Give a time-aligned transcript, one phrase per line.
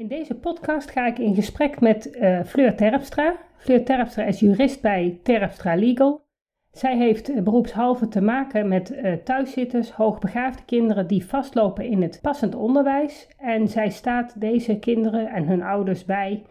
[0.00, 3.36] In deze podcast ga ik in gesprek met uh, Fleur Terpstra.
[3.56, 6.22] Fleur Terpstra is jurist bij Terpstra Legal.
[6.70, 12.18] Zij heeft uh, beroepshalve te maken met uh, thuiszitters, hoogbegaafde kinderen die vastlopen in het
[12.22, 13.28] passend onderwijs.
[13.38, 16.44] En zij staat deze kinderen en hun ouders bij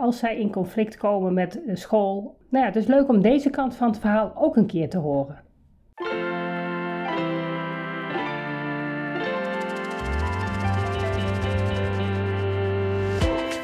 [0.00, 2.36] als zij in conflict komen met school.
[2.48, 4.98] Nou ja, het is leuk om deze kant van het verhaal ook een keer te
[4.98, 5.38] horen.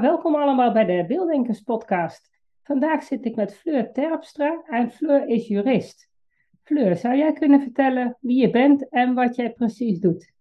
[0.00, 2.30] Welkom allemaal bij de Beelddenkers podcast.
[2.62, 6.10] Vandaag zit ik met Fleur Terpstra en Fleur is jurist.
[6.62, 10.32] Fleur, zou jij kunnen vertellen wie je bent en wat jij precies doet?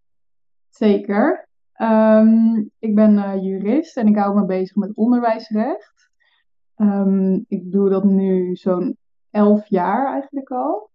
[0.70, 1.47] Zeker.
[1.73, 6.09] Ehm, ik ben uh, jurist en ik hou me bezig met onderwijsrecht.
[6.78, 8.97] Um, ik doe dat nu zo'n
[9.31, 10.90] elf jaar eigenlijk al.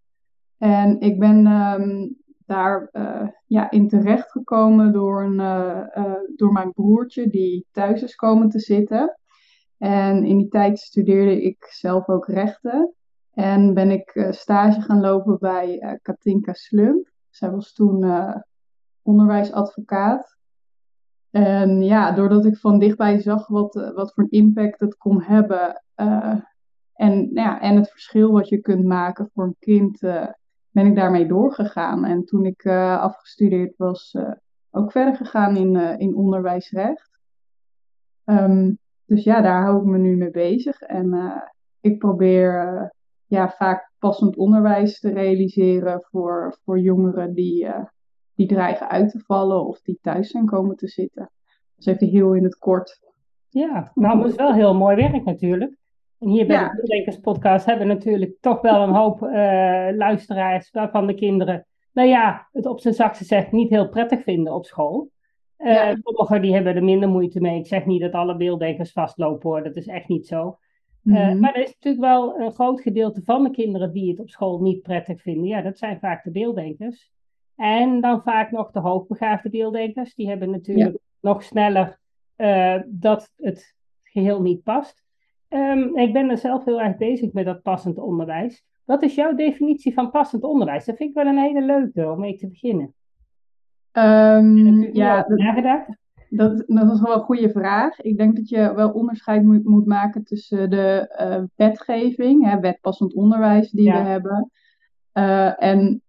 [0.59, 2.17] En ik ben um,
[2.51, 8.15] daar uh, ja, in terecht gekomen door, een, uh, door mijn broertje die thuis is
[8.15, 9.19] komen te zitten.
[9.79, 12.95] En in die tijd studeerde ik zelf ook rechten.
[13.31, 17.11] En ben ik stage gaan lopen bij Katinka Slump.
[17.29, 18.05] Zij was toen
[19.03, 20.37] onderwijsadvocaat.
[21.31, 25.83] En ja, doordat ik van dichtbij zag wat, wat voor impact het kon hebben.
[25.95, 30.01] en, nou ja, en het verschil wat je kunt maken voor een kind
[30.71, 32.05] ben ik daarmee doorgegaan.
[32.05, 34.33] En toen ik uh, afgestudeerd was, uh,
[34.71, 37.11] ook verder gegaan in, uh, in onderwijsrecht.
[38.25, 40.81] Um, dus ja, daar hou ik me nu mee bezig.
[40.81, 41.43] En
[41.81, 42.93] ik probeer
[43.27, 47.69] ja, vaak passend onderwijs te realiseren voor, voor jongeren die,
[48.35, 51.31] die dreigen uit te vallen of die thuis zijn komen te zitten.
[51.77, 53.01] Dus even heel in het kort.
[53.49, 55.77] Ja, nou, dat is wel heel mooi werk natuurlijk.
[56.21, 59.31] En hier bij de Beelddenkers podcast hebben we natuurlijk toch wel een hoop uh,
[59.97, 64.55] luisteraars waarvan de kinderen, nou ja, het op zijn zachtste zegt niet heel prettig vinden
[64.55, 65.11] op school.
[65.59, 65.97] Uh, ja.
[66.03, 67.59] Sommigen die hebben er minder moeite mee.
[67.59, 70.59] Ik zeg niet dat alle beelddenkers vastlopen hoor, dat is echt niet zo.
[71.03, 71.31] Mm -hmm.
[71.31, 74.31] uh, maar er is natuurlijk wel een groot gedeelte van de kinderen die het op
[74.31, 75.47] school niet prettig vinden.
[75.47, 77.13] Ja, dat zijn vaak de beelddenkers.
[77.57, 80.15] En dan vaak nog de hoogbegaafde beelddenkers.
[80.15, 80.99] Die hebben natuurlijk ja.
[81.21, 81.99] nog sneller
[82.87, 85.09] dat het geheel niet past.
[85.51, 88.65] Um, ik ben er zelf heel erg bezig met dat passend onderwijs.
[88.85, 90.85] Wat is jouw definitie van passend onderwijs?
[90.85, 92.95] Dat vind ik wel een hele leuke om mee te beginnen.
[93.93, 95.39] Um, ja, dat,
[96.31, 98.01] dat, dat, is wel een goede vraag.
[98.01, 103.15] Ik denk dat je wel onderscheid moet, moet maken tussen de uh, wetgeving, hè, wetpassend
[103.15, 104.03] onderwijs die ja.
[104.03, 104.51] we hebben,
[105.15, 106.03] uh, en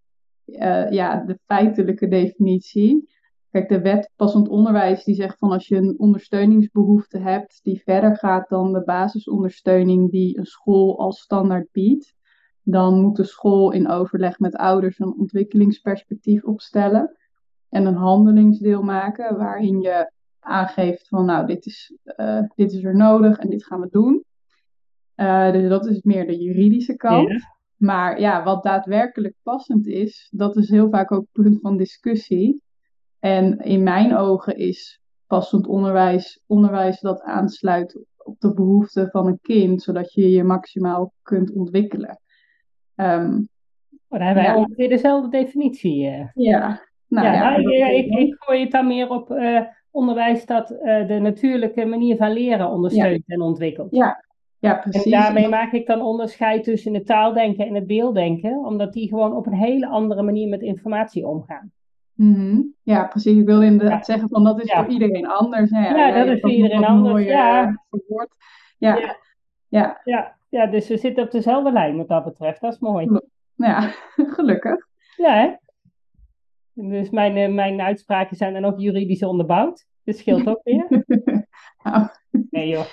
[0.46, 3.10] uh, ja, de feitelijke definitie.
[3.52, 8.18] Kijk, de wet passend onderwijs die zegt van als je een ondersteuningsbehoefte hebt die verder
[8.18, 12.14] gaat dan de basisondersteuning die een school als standaard biedt,
[12.64, 17.18] dan moet de school in overleg met ouders een ontwikkelingsperspectief opstellen
[17.70, 22.96] en een handelingsdeel maken waarin je aangeeft van nou dit is, uh, dit is er
[22.96, 24.24] nodig en dit gaan we doen.
[25.16, 27.30] Uh, dus dat is meer de juridische kant.
[27.30, 27.56] Ja.
[27.78, 32.62] Maar ja, wat daadwerkelijk passend is, dat is heel vaak ook punt van discussie.
[33.22, 39.40] En in mijn ogen is passend onderwijs onderwijs dat aansluit op de behoeften van een
[39.42, 42.20] kind, zodat je je maximaal kunt ontwikkelen.
[42.96, 43.50] Um,
[44.08, 44.58] oh, dan hebben wij ja.
[44.58, 46.06] ongeveer dezelfde definitie.
[46.06, 46.28] Uh.
[46.34, 49.62] Ja, nou, ja, ja, nou, ik, ik, ik, gooi het dan meer op uh,
[49.92, 53.96] onderwijs dat uh, de natuurlijke manier van leren ondersteunt en ontwikkelt.
[53.96, 54.30] Ja.
[54.60, 55.04] Ja, precies.
[55.04, 59.36] En daarmee maak ik dan onderscheid tussen het taaldenken en het beelddenken, omdat die gewoon
[59.36, 61.72] op een hele andere manier met informatie omgaan.
[62.16, 62.74] Mm -hmm.
[62.84, 63.38] Ja, precies.
[63.38, 64.14] Ik wil inderdaad ja.
[64.14, 64.84] zeggen van dat is ja.
[64.84, 65.72] voor iedereen anders.
[65.72, 65.90] Hè?
[65.90, 67.14] Ja, dat is voor iedereen anders.
[67.14, 67.84] Mooi, ja.
[68.78, 69.18] Ja.
[70.04, 70.38] Ja.
[70.50, 70.68] Ja.
[70.68, 72.62] Dus we zitten op dezelfde lijn wat dat betreft.
[72.62, 73.20] Dat is mooi.
[73.56, 73.94] Ja,
[74.36, 74.88] gelukkig.
[75.16, 75.56] Ja, hè?
[76.74, 79.86] Dus mijn, mijn uitspraken zijn dan ook juridisch onderbouwd.
[80.04, 80.88] Dat scheelt ook weer.
[81.84, 82.08] oh.
[82.50, 82.86] Nee, joh.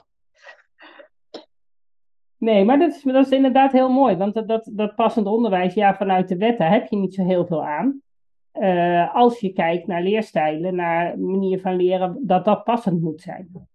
[2.39, 4.17] Nee, maar dat is, dat is inderdaad heel mooi.
[4.17, 7.47] Want dat, dat, dat passend onderwijs, ja, vanuit de wetten heb je niet zo heel
[7.47, 8.03] veel aan.
[8.61, 13.69] Uh, als je kijkt naar leerstijlen, naar manier van leren, dat dat passend moet zijn.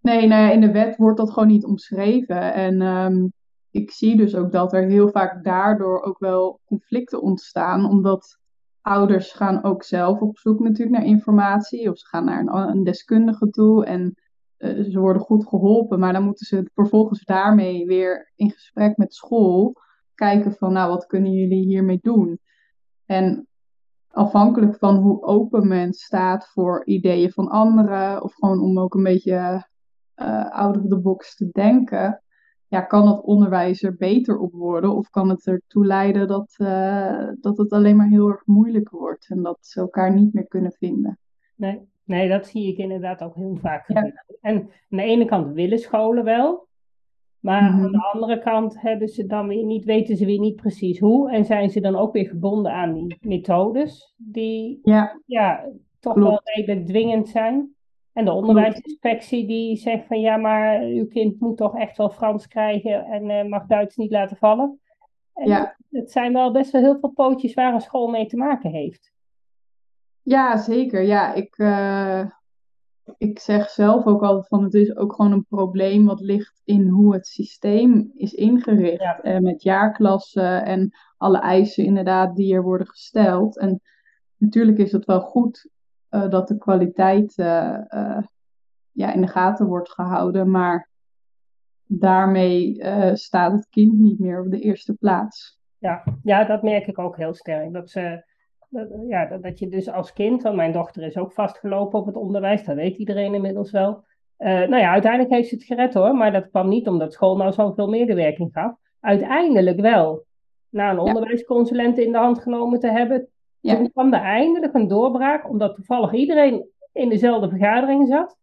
[0.00, 2.54] Nee, nou ja, in de wet wordt dat gewoon niet omschreven.
[2.54, 3.32] En um,
[3.70, 8.38] ik zie dus ook dat er heel vaak daardoor ook wel conflicten ontstaan, omdat
[8.80, 12.84] ouders gaan ook zelf op zoek natuurlijk naar informatie, of ze gaan naar een, een
[12.84, 14.14] deskundige toe en
[14.58, 19.14] uh, ze worden goed geholpen, maar dan moeten ze vervolgens daarmee weer in gesprek met
[19.14, 19.74] school
[20.14, 22.40] kijken van, nou, wat kunnen jullie hiermee doen?
[23.06, 23.46] En
[24.08, 29.02] afhankelijk van hoe open men staat voor ideeën van anderen, of gewoon om ook een
[29.02, 29.66] beetje
[30.16, 32.20] uh, out of the box te denken,
[32.68, 34.94] ja, kan het onderwijs er beter op worden?
[34.96, 39.26] Of kan het ertoe leiden dat, uh, dat het alleen maar heel erg moeilijk wordt
[39.28, 41.18] en dat ze elkaar niet meer kunnen vinden?
[41.54, 44.24] Nee, nee dat zie ik inderdaad ook heel vaak gebeuren.
[44.40, 46.66] En aan de ene kant willen scholen wel,
[47.40, 47.84] maar mm -hmm.
[47.84, 51.30] aan de andere kant hebben ze dan weer niet, weten ze weer niet precies hoe.
[51.30, 55.68] En zijn ze dan ook weer gebonden aan die methodes die ja, ja
[56.00, 56.30] toch Klopt.
[56.30, 57.74] wel redelijk dwingend zijn.
[58.12, 62.48] En de onderwijsinspectie die zegt van ja, maar uw kind moet toch echt wel Frans
[62.48, 64.80] krijgen en uh, mag Duits niet laten vallen.
[65.34, 65.76] En ja.
[65.90, 69.12] Het zijn wel best wel heel veel pootjes waar een school mee te maken heeft.
[70.22, 71.02] Ja, zeker.
[71.02, 72.30] Ja, ik, uh,
[73.18, 76.88] ik zeg zelf ook altijd van het is ook gewoon een probleem wat ligt in
[76.88, 79.00] hoe het systeem is ingericht.
[79.00, 79.24] Ja.
[79.24, 83.58] Uh, met jaarklassen en alle eisen inderdaad die er worden gesteld.
[83.58, 83.80] En
[84.36, 85.68] natuurlijk is het wel goed
[86.10, 88.18] uh, dat de kwaliteit uh, uh,
[88.92, 90.50] ja, in de gaten wordt gehouden.
[90.50, 90.88] Maar
[91.86, 92.80] daarmee
[93.12, 95.60] staat het kind niet meer op de eerste plaats.
[95.78, 97.72] Ja, ja dat merk ik ook heel sterk.
[97.72, 98.24] Dat, ze,
[98.68, 102.06] dat, ja, dat, dat je dus als kind, want mijn dochter is ook vastgelopen op
[102.06, 104.04] het onderwijs, dat weet iedereen inmiddels wel.
[104.38, 107.52] nou ja, uiteindelijk heeft ze het gered hoor, maar dat kwam niet omdat school nou
[107.52, 108.74] zoveel medewerking gaf.
[109.00, 110.24] Uiteindelijk wel.
[110.68, 113.28] Na een onderwijsconsulent in de hand genomen te hebben,
[113.66, 113.76] ja.
[113.76, 118.36] Toen kwam er eindelijk een doorbraak, omdat toevallig iedereen in dezelfde vergadering zat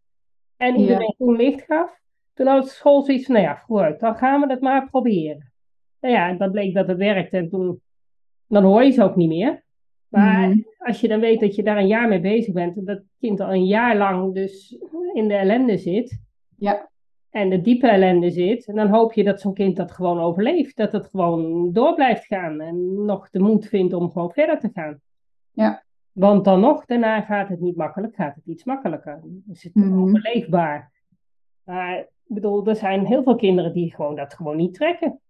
[0.56, 1.32] en iedereen ja.
[1.32, 2.00] licht gaf.
[2.34, 5.52] Toen had de school zoiets van, nou ja, vooruit, dan gaan we dat maar proberen.
[6.00, 7.80] Nou ja, en dat bleek dat het werkte en toen,
[8.46, 9.63] dan hoor je ze ook niet meer.
[10.14, 10.66] Maar mm.
[10.78, 13.40] als je dan weet dat je daar een jaar mee bezig bent, en dat kind
[13.40, 14.78] al een jaar lang dus
[15.12, 16.20] in de ellende zit,
[16.56, 16.90] ja.
[17.30, 20.76] en de diepe ellende zit, en dan hoop je dat zo'n kind dat gewoon overleeft.
[20.76, 24.70] Dat het gewoon door blijft gaan en nog de moed vindt om gewoon verder te
[24.74, 25.00] gaan.
[25.52, 25.84] Ja.
[26.12, 29.22] Want dan nog, daarna gaat het niet makkelijk, gaat het iets makkelijker.
[29.50, 30.92] Is het mm overleefbaar.
[31.64, 35.20] Maar ik bedoel, er zijn heel veel kinderen die gewoon dat gewoon niet trekken.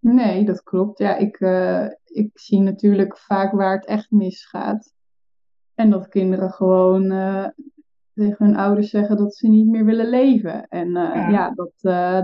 [0.00, 0.98] Nee, dat klopt.
[0.98, 4.94] Ja, ik, uh, ik zie natuurlijk vaak waar het echt misgaat.
[5.74, 7.46] En dat kinderen gewoon uh,
[8.14, 10.68] tegen hun ouders zeggen dat ze niet meer willen leven.
[10.68, 11.72] En uh, ja, ja dat,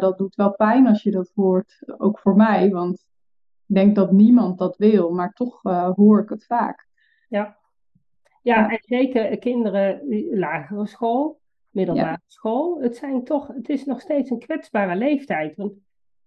[0.00, 1.82] dat doet wel pijn als je dat hoort.
[1.99, 3.06] Ook voor mij, want
[3.67, 5.62] ik denk dat niemand dat wil, maar toch
[5.97, 6.88] hoor ik het vaak.
[7.29, 7.56] Ja.
[8.43, 10.00] Ja, en zeker kinderen,
[10.38, 12.81] lagere school, middelbare school.
[12.81, 15.56] Het, zijn toch, het is nog steeds een kwetsbare leeftijd.
[15.56, 15.73] Want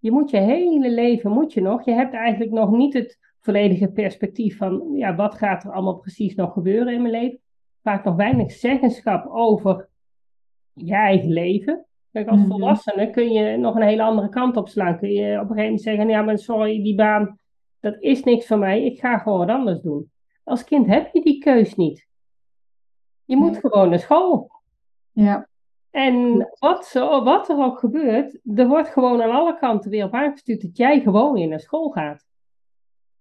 [0.07, 3.87] je moet je hele leven, moet je nog, je hebt eigenlijk nog niet het volledige
[3.87, 7.39] perspectief van, ja, wat gaat er allemaal precies nog gebeuren in mijn leven.
[7.83, 9.89] Vaak nog weinig zeggenschap over
[10.73, 11.85] je eigen leven.
[12.11, 12.49] Kijk, als -hmm.
[12.49, 14.97] volwassene kun je nog een hele andere kant op slaan.
[14.97, 17.39] Kun je op een gegeven moment zeggen, ja, maar sorry, die baan,
[17.79, 18.83] dat is niks voor mij.
[18.83, 20.11] Ik ga gewoon wat anders doen.
[20.43, 22.07] Als kind heb je die keus niet.
[23.25, 24.51] Je moet gewoon naar school.
[25.11, 25.47] Ja.
[25.91, 30.13] En wat, zo, wat er ook gebeurt, er wordt gewoon aan alle kanten weer op
[30.13, 32.25] aangestuurd dat jij gewoon weer naar school gaat.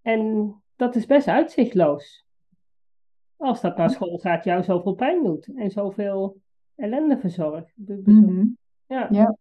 [0.02, 2.24] En dat is best uitzichtloos.
[3.36, 6.40] Als dat naar school gaat jou zoveel pijn doet en zoveel
[6.74, 7.72] ellende verzorgt.
[7.76, 8.56] Mm
[8.86, 9.06] ja.
[9.10, 9.36] ja.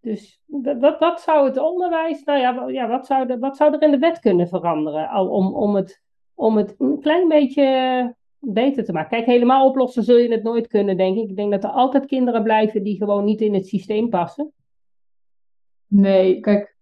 [0.00, 3.82] Dus dat, dat, zou het onderwijs, nou ja, ja wat, zou de, wat zou er
[3.82, 6.02] in de wet kunnen veranderen al om, om het
[6.34, 8.14] om het een klein beetje
[8.46, 9.10] beter te maken.
[9.10, 11.28] Kijk, helemaal oplossen zul je het nooit kunnen, denk ik.
[11.28, 14.52] Ik denk dat er altijd kinderen blijven die gewoon niet in het systeem passen.
[15.86, 16.76] Nee, kijk,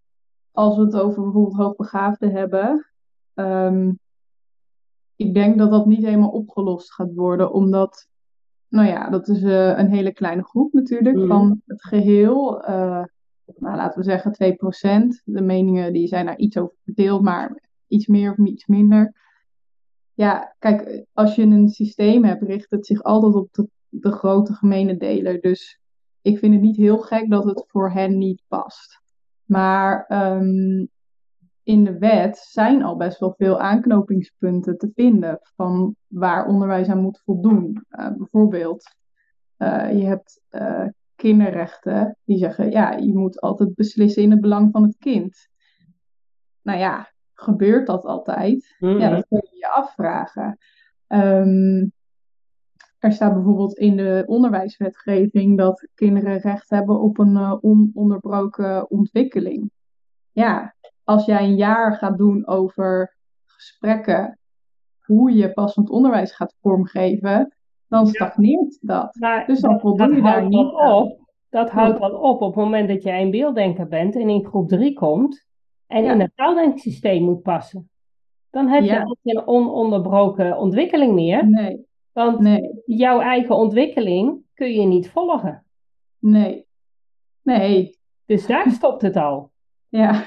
[0.53, 2.87] als we het over bijvoorbeeld hoogbegaafden hebben,
[3.35, 3.99] um,
[5.17, 8.09] ik denk dat dat niet helemaal opgelost gaat worden, omdat,
[8.69, 11.27] nou ja, dat is uh, een hele kleine groep natuurlijk mm.
[11.27, 12.69] van het geheel.
[12.69, 13.05] Uh,
[13.45, 14.57] nou, laten we zeggen
[15.13, 15.23] 2%.
[15.25, 19.21] De meningen die zijn daar iets over verdeeld, maar iets meer of iets minder
[20.15, 24.97] ja, kijk, als je een systeem hebt, richt het zich altijd op de, grote gemene
[24.97, 25.41] deler.
[25.41, 25.81] Dus
[26.23, 29.01] ik vind het niet heel gek dat het voor hen niet past.
[29.45, 30.89] Maar um,
[31.63, 37.03] in de wet zijn al best wel veel aanknopingspunten te vinden van waar onderwijs aan
[37.03, 37.85] moet voldoen.
[37.91, 38.95] Uh, bijvoorbeeld,
[39.59, 44.71] uh, je hebt uh, kinderrechten die zeggen, ja, je moet altijd beslissen in het belang
[44.73, 45.49] van het kind.
[46.63, 47.12] Nou ja,
[47.43, 48.77] gebeurt dat altijd?
[48.79, 49.11] Ja, mhm.
[49.11, 50.59] dat kun je je afvragen.
[51.09, 51.93] Um,
[52.99, 59.71] er staat bijvoorbeeld in de onderwijswetgeving dat kinderen recht hebben op een uh, ononderbroken ontwikkeling.
[60.33, 64.39] ja, als jij een jaar gaat doen over gesprekken,
[65.01, 67.55] hoe je passend onderwijs gaat vormgeven,
[67.89, 69.17] dan stagneert dat.
[69.47, 71.21] dus dan voldoe je daar niet op.
[71.49, 74.69] Dat houdt wel op op het moment dat jij een beelddenker bent en in groep
[74.69, 75.47] 3 komt
[75.93, 77.91] en in het taaldenksysteem moet passen.
[78.51, 81.49] Dan heb je ook geen ononderbroken ontwikkeling meer.
[81.49, 81.87] Nee.
[82.13, 82.83] Want nee.
[82.87, 85.65] jouw eigen ontwikkeling kun je niet volgen.
[86.19, 86.67] Nee.
[87.43, 87.99] Nee.
[88.27, 89.51] Dus daar stopt het al.
[89.89, 90.25] Ja.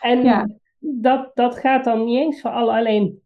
[0.00, 0.48] En ja.
[0.78, 3.22] Dat, dat gaat dan niet eens voor alle, alleen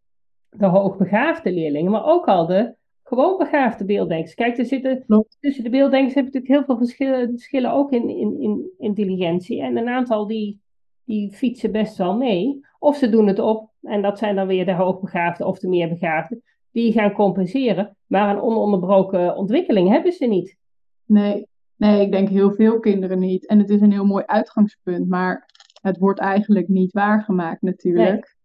[0.51, 4.35] de hoogbegaafde leerlingen, maar ook al de gewoon begaafde beelddenkers.
[4.35, 5.05] Kijk, er zitten
[5.41, 9.63] tussen de beelddenkers heb je natuurlijk heel veel verschillen, verschillen ook in, in, in intelligentie.
[9.63, 10.61] En een aantal die,
[11.07, 12.61] die fietsen best wel mee.
[12.79, 16.41] Of ze doen het op, en dat zijn dan weer de hoogbegaafde of de meerbegaafde,
[16.71, 17.97] die gaan compenseren.
[18.07, 20.57] Maar een ononderbroken ontwikkeling hebben ze niet.
[21.05, 21.47] Nee,
[21.77, 23.47] nee, ik denk heel veel kinderen niet.
[23.47, 28.37] En het is een heel mooi uitgangspunt, maar het wordt eigenlijk niet waargemaakt natuurlijk.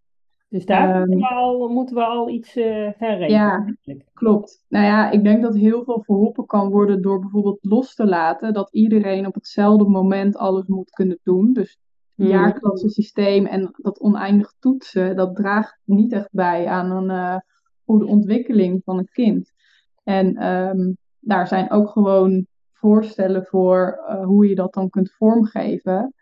[0.49, 3.29] Dus daar moeten, we ehm, al, moeten we al iets uh, gaan regelen.
[3.29, 3.75] Ja,
[4.13, 4.65] klopt.
[4.69, 8.53] Nou ja, ik denk dat heel veel verholpen kan worden door bijvoorbeeld los te laten
[8.53, 11.53] dat iedereen op hetzelfde moment alles moet kunnen doen.
[11.53, 11.77] Dus.
[12.27, 17.37] Jaarklassensysteem en dat oneindig toetsen, dat draagt niet echt bij aan een uh,
[17.85, 19.51] goede ontwikkeling van een kind.
[20.03, 26.13] En ehm, daar zijn ook gewoon voorstellen voor uh, hoe je dat dan kunt vormgeven.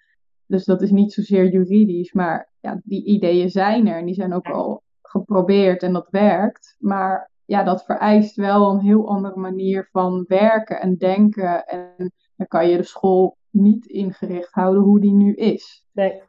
[0.45, 4.33] Dus dat is niet zozeer juridisch, maar ja, die ideeën zijn er en die zijn
[4.33, 6.75] ook al geprobeerd en dat werkt.
[6.79, 11.65] Maar ja, dat vereist wel een heel andere manier van werken en denken.
[11.65, 15.85] En dan kan je de school niet ingericht houden hoe die nu is.
[15.91, 16.21] Nee.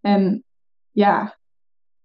[0.00, 0.44] En
[0.90, 1.36] ja,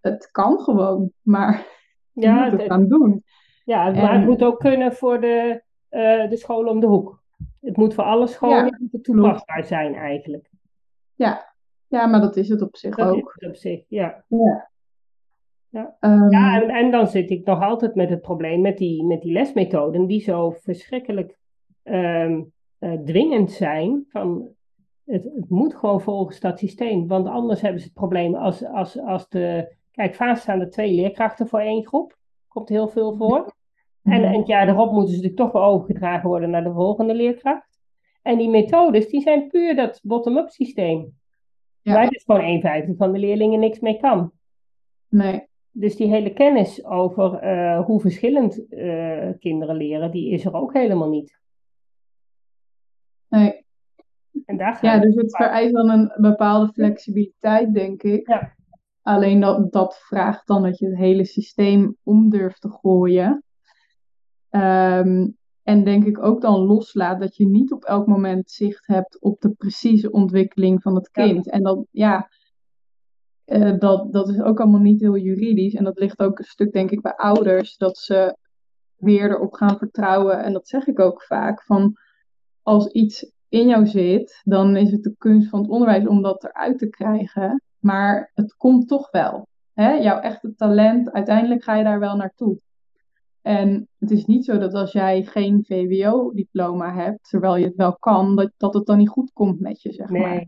[0.02, 1.66] het kan gewoon, maar
[2.14, 3.24] ja, je moet het, gaan doen.
[3.66, 7.24] Ja, maar het moet ook kunnen voor de, uh, de school om de hoek.
[7.62, 10.50] Het moet voor alle scholen ja, toepasbaar zijn eigenlijk.
[11.16, 11.54] Ja,
[11.88, 13.16] ja, maar dat is het op zich dat ook.
[13.16, 14.24] Is het op zich, ja.
[14.28, 14.70] Ja.
[15.70, 19.04] Ja, um, ja en, en, dan zit ik nog altijd met het probleem met die,
[19.04, 21.38] met die lesmethoden die zo verschrikkelijk
[21.84, 22.42] um, uh,
[23.06, 24.06] dwingend zijn.
[24.10, 24.48] Van,
[25.06, 29.00] het, het, moet gewoon volgens dat systeem, want anders hebben ze het probleem als, als,
[29.00, 29.76] als de...
[29.92, 32.18] Kijk, vaak staan er twee leerkrachten voor één groep.
[32.48, 33.54] Komt heel veel voor.
[34.04, 37.14] En, en het jaar erop moeten ze natuurlijk toch weer overgedragen worden naar de volgende
[37.14, 37.80] leerkracht.
[38.22, 41.14] En die methodes, die zijn puur dat bottom-up systeem.
[41.82, 41.94] Ja.
[41.94, 44.32] Waar dus gewoon een vijfde van de leerlingen niks mee kan.
[45.10, 45.48] Nee.
[45.72, 50.74] Dus die hele kennis over eh, hoe verschillend uh, kinderen leren, die is er ook
[50.74, 51.41] helemaal niet.
[53.32, 53.66] Nee.
[54.46, 58.28] En daar ja, dus het vereist dan een bepaalde flexibiliteit, denk ik.
[58.28, 58.56] Ja.
[59.02, 63.44] Alleen dat, dat vraagt dan dat je het hele systeem om durft te gooien.
[64.50, 69.22] Um, en denk ik ook dan loslaat dat je niet op elk moment zicht hebt
[69.22, 71.50] op de precieze ontwikkeling van het kind.
[71.50, 72.30] En dat, ja,
[73.46, 75.74] uh, dat, dat is ook allemaal niet heel juridisch.
[75.74, 78.38] En dat ligt ook een stuk, denk ik, bij ouders, dat ze
[78.96, 80.44] weer erop gaan vertrouwen.
[80.44, 81.96] En dat zeg ik ook vaak, van
[82.64, 86.44] als iets in jou zit, dan is het de kunst van het onderwijs om dat
[86.44, 87.62] eruit te krijgen.
[87.80, 89.48] Maar het komt toch wel.
[89.74, 89.92] Hè?
[89.92, 92.60] Jouw echte talent, uiteindelijk ga je daar wel naartoe.
[93.42, 97.96] En het is niet zo dat als jij geen VWO-diploma hebt, terwijl je het wel
[97.96, 100.22] kan, dat, dat het dan niet goed komt met je, zeg nee.
[100.22, 100.46] maar.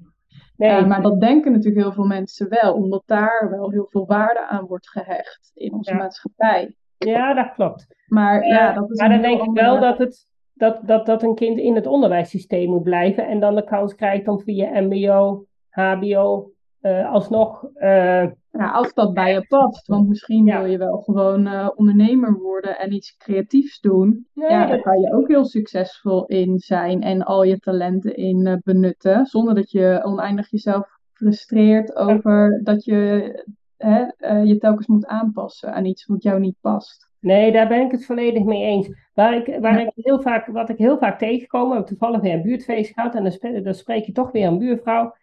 [0.58, 0.82] Nee.
[0.82, 4.48] Uh, maar dat denken natuurlijk heel veel mensen wel, omdat daar wel heel veel waarde
[4.48, 6.76] aan wordt gehecht in onze maatschappij.
[6.98, 7.88] Ja, dat klopt.
[8.08, 11.36] Maar, ja, dat is maar dan denk ik wel dat, het, dat, dat, dat een
[11.36, 16.52] kind in het onderwijssysteem moet blijven en dan de kans krijgt om via MBO, HBO
[16.84, 19.88] uh, alsnog uh, ja, als dat bij je past.
[19.88, 24.28] Want misschien wil je wel gewoon uh, ondernemer worden en iets creatiefs doen.
[24.34, 29.26] ja, daar kan je ook heel succesvol in zijn en al je talenten in benutten.
[29.26, 33.32] Zonder dat je oneindig jezelf frustreert over dat je
[33.78, 34.06] hè,
[34.42, 37.12] je telkens moet aanpassen aan iets wat jou niet past.
[37.24, 38.90] Nee, daar ben ik het volledig mee eens.
[39.14, 42.34] Waar ik, waar ik heel vaak, wat ik heel vaak tegenkom, we hebben toevallig weer
[42.34, 45.16] een buurtfeest gehad en dan, dan spreek je toch weer een buurvrouw.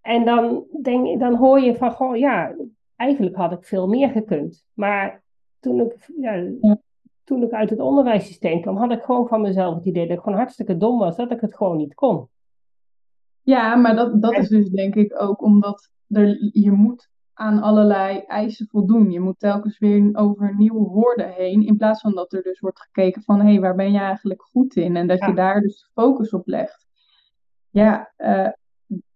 [0.00, 2.54] En dan, denk, dan hoor je van, goh, ja,
[2.96, 4.64] eigenlijk had ik veel meer gekund.
[4.72, 5.22] Maar
[5.60, 6.46] toen ik, ja,
[7.24, 10.22] toen ik uit het onderwijssysteem kwam, had ik gewoon van mezelf het idee dat ik
[10.22, 12.28] gewoon hartstikke dom was, dat ik het gewoon niet kon.
[13.42, 18.18] Ja, maar dat, dat is dus denk ik ook omdat er, je moet aan allerlei
[18.18, 19.10] eisen voldoen.
[19.10, 22.80] Je moet telkens weer over nieuwe woorden heen, in plaats van dat er dus wordt
[22.80, 24.96] gekeken van, hé, hey, waar ben je eigenlijk goed in?
[24.96, 26.86] En dat je daar dus focus op legt.
[27.70, 28.48] Ja, uh,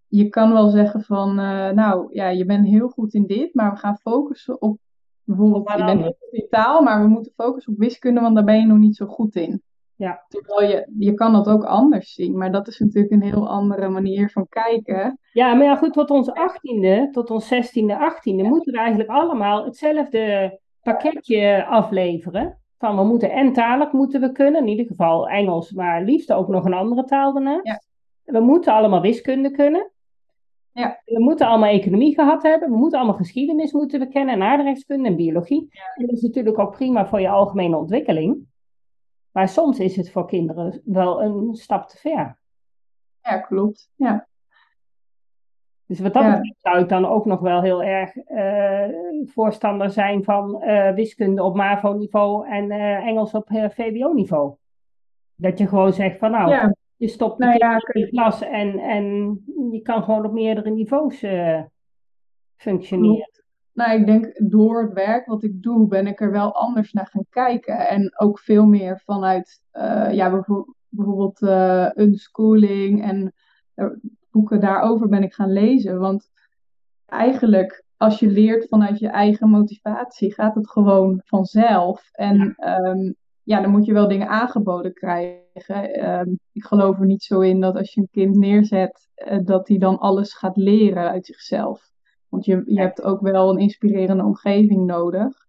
[0.09, 3.71] je kan wel zeggen van, uh, nou ja, je bent heel goed in dit, maar
[3.71, 4.79] we gaan focussen op
[5.25, 8.45] bijvoorbeeld, je bent heel goed in taal, maar we moeten focussen op wiskunde, want daar
[8.45, 9.63] ben je nog niet zo goed in.
[9.99, 10.25] Ja.
[10.29, 13.89] Terwijl je, je kan dat ook anders zien, maar dat is natuurlijk een heel andere
[13.89, 15.19] manier van kijken.
[15.33, 19.65] Ja, maar ja, goed, tot ons achttiende, tot ons zestiende, achttiende, moeten we eigenlijk allemaal
[19.65, 22.59] hetzelfde pakketje afleveren.
[22.79, 26.49] Van we moeten en talig moeten we kunnen, in ieder geval Engels, maar liefst ook
[26.49, 27.67] nog een andere taal daarnaast.
[27.67, 27.83] Ja.
[28.25, 29.91] We moeten allemaal wiskunde kunnen.
[30.73, 31.01] Ja.
[31.05, 32.71] We moeten allemaal economie gehad hebben.
[32.71, 35.69] We moeten allemaal geschiedenis moeten we kennen en aardrijkskunde en biologie.
[35.95, 38.47] En dat is natuurlijk ook prima voor je algemene ontwikkeling.
[39.33, 42.39] Maar soms is het voor kinderen wel een stap te ver.
[43.23, 43.91] Ja, klopt.
[43.97, 44.27] Ja.
[45.87, 50.25] Dus wat dat betreft zou ik dan ook nog wel heel erg uh, voorstander zijn
[50.25, 54.55] van uh, wiskunde op MAVO-niveau en uh, Engels op VWO-niveau.
[55.35, 56.75] Dat je gewoon zegt van nou, ja.
[56.97, 59.05] je stopt nou, ja, in de klas en, en
[59.71, 61.25] je kan gewoon op meerdere niveaus
[62.57, 63.38] functioneren.
[63.79, 67.07] Nou, ik denk door het werk wat ik doe, ben ik er wel anders naar
[67.07, 67.89] gaan kijken.
[67.89, 69.61] En ook veel meer vanuit,
[70.11, 70.45] ja,
[70.89, 71.41] bijvoorbeeld
[71.97, 73.33] unschooling en
[74.31, 75.99] boeken daarover ben ik gaan lezen.
[75.99, 76.31] Want
[77.07, 82.09] eigenlijk, als je leert vanuit je eigen motivatie, gaat het gewoon vanzelf.
[82.13, 85.95] En ja, ehm, ja dan moet je wel dingen aangeboden krijgen.
[85.95, 89.69] Ehm, ik geloof er niet zo in dat als je een kind neerzet, uh, dat
[89.69, 91.91] hij dan alles gaat leren uit zichzelf.
[92.29, 95.47] Want je, je hebt ook wel een inspirerende omgeving nodig.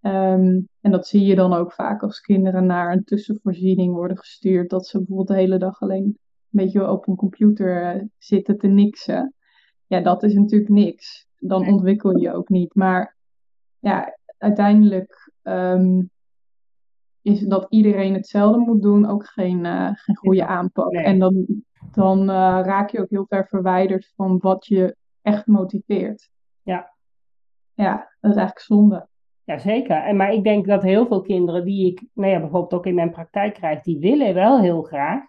[0.00, 4.70] Ehm, en dat zie je dan ook vaak als kinderen naar een tussenvoorziening worden gestuurd.
[4.70, 6.16] Dat ze bijvoorbeeld de hele dag alleen een
[6.50, 9.34] beetje op een computer eh, zitten te niksen.
[9.86, 11.26] Ja, dat is natuurlijk niks.
[11.38, 12.74] Dan ontwikkel je ook niet.
[12.74, 13.16] Maar
[13.78, 16.10] ja, uiteindelijk um,
[17.22, 20.92] is dat iedereen hetzelfde moet doen ook geen, uh, geen goede aanpak.
[20.92, 21.46] En dan,
[21.92, 24.96] dan uh, raak je ook heel ver verwijderd van wat je
[25.26, 26.30] echt motiveert.
[26.62, 26.94] Ja.
[27.74, 29.08] Ja, dat is eigenlijk zonde.
[29.44, 29.96] Jazeker.
[29.96, 32.94] En, maar ik denk dat heel veel kinderen die ik nou ja, bijvoorbeeld ook in
[32.94, 35.24] mijn praktijk krijg, die willen wel heel graag.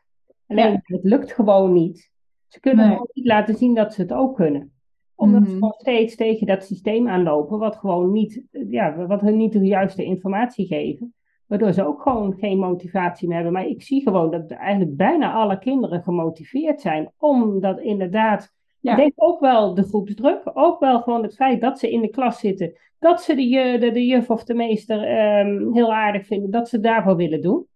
[0.47, 2.11] Alleen het lukt gewoon niet.
[2.47, 2.99] Ze kunnen nee.
[3.13, 4.71] niet laten zien dat ze het ook kunnen.
[5.15, 5.47] Omdat mm.
[5.47, 9.65] ze nog steeds tegen dat systeem aanlopen, wat gewoon niet, ja, wat hun niet de
[9.65, 11.13] juiste informatie geven.
[11.45, 13.53] Waardoor ze ook gewoon geen motivatie meer hebben.
[13.53, 17.11] Maar ik zie gewoon dat eigenlijk bijna alle kinderen gemotiveerd zijn.
[17.17, 18.55] Omdat inderdaad,
[18.87, 18.91] ja.
[18.91, 20.41] ik denk ook wel de groepsdruk.
[20.53, 22.73] Ook wel gewoon het feit dat ze in de klas zitten.
[22.99, 24.97] Dat ze de, de, de juf of de meester
[25.39, 26.51] um, heel aardig vinden.
[26.51, 27.67] Dat ze daarvoor willen doen.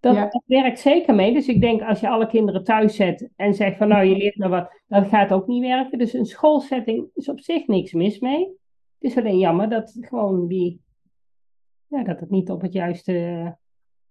[0.00, 1.32] Dat, dat, werkt zeker mee.
[1.32, 4.36] Dus ik denk als je alle kinderen thuis zet en zegt van nou je leert
[4.36, 5.98] maar wat, dat gaat ook niet werken.
[5.98, 8.40] Dus een schoolsetting is op zich niks mis mee.
[8.98, 10.80] Het is alleen jammer dat gewoon die,
[11.86, 13.56] ja, dat het niet op het juiste,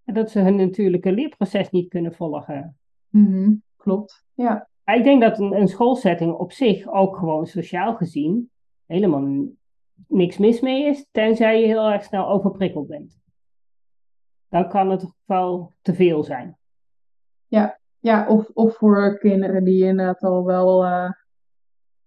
[0.04, 2.76] dat ze hun natuurlijke leerproces niet kunnen volgen.
[3.08, 4.68] Mm Klopt, ja.
[4.94, 8.50] Ik denk dat een, een schoolsetting op zich ook gewoon sociaal gezien
[8.86, 9.48] helemaal
[10.08, 13.20] niks mis mee is, tenzij je heel erg snel overprikkeld bent
[14.50, 16.58] dan kan het wel te veel zijn.
[17.46, 21.10] Ja, ja of, of voor kinderen die inderdaad al wel uh,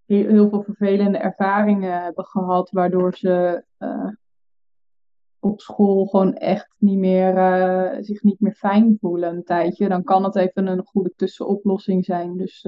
[0.06, 4.08] heel, veel vervelende ervaringen hebben gehad, waardoor ze uh,
[5.44, 10.04] op school gewoon echt niet meer, uh, zich niet meer fijn voelen een tijdje, dan
[10.04, 12.38] kan het even een goede tussenoplossing zijn.
[12.38, 12.68] Dus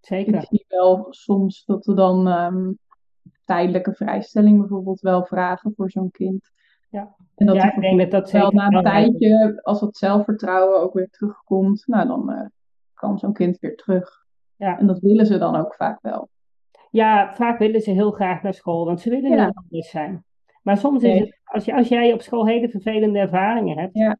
[0.00, 0.34] Zeker.
[0.34, 2.78] ik zie wel soms dat we dan um,
[3.44, 6.50] tijdelijke vrijstelling bijvoorbeeld wel vragen voor zo'n kind.
[6.90, 7.14] Ja.
[7.34, 10.92] En dat ja, ik denk dat dat wel na een tijdje, als het zelfvertrouwen ook
[10.94, 12.46] weer terugkomt, nou dan uh,
[12.94, 14.24] kan zo'n kind weer terug.
[14.56, 14.78] Ja.
[14.78, 16.28] En dat willen ze dan ook vaak wel.
[16.90, 19.46] Ja, vaak willen ze heel graag naar school, want ze willen ja.
[19.46, 20.24] niet anders zijn.
[20.62, 24.18] Maar soms is het, als, je, als jij op school hele vervelende ervaringen hebt, ja.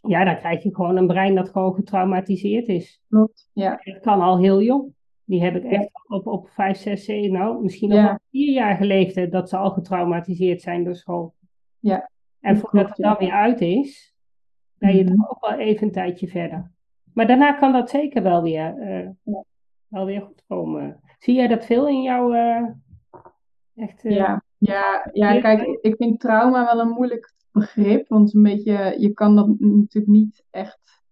[0.00, 3.02] ja, dan krijg je gewoon een brein dat gewoon getraumatiseerd is.
[3.08, 3.80] Klopt, ja.
[3.84, 4.94] Dat kan al heel jong.
[5.24, 8.20] Die heb ik echt op, op 5, 6, 7, nou, misschien nog ja.
[8.30, 11.34] vier jaar geleefd dat ze al getraumatiseerd zijn door school.
[11.78, 12.10] Ja.
[12.40, 14.14] En voordat het dan weer uit is,
[14.78, 15.26] ben je mm -hmm.
[15.28, 16.70] ook wel even een tijdje verder.
[17.12, 19.34] Maar daarna kan dat zeker wel weer, uh,
[19.88, 21.00] wel weer goed komen.
[21.18, 22.68] Zie jij dat veel in jouw uh,
[23.74, 24.04] echt...
[24.04, 28.08] Uh, ja, ja, ja, kijk, ik vind trauma wel een moeilijk begrip.
[28.08, 31.02] Want een beetje, je kan dat natuurlijk niet echt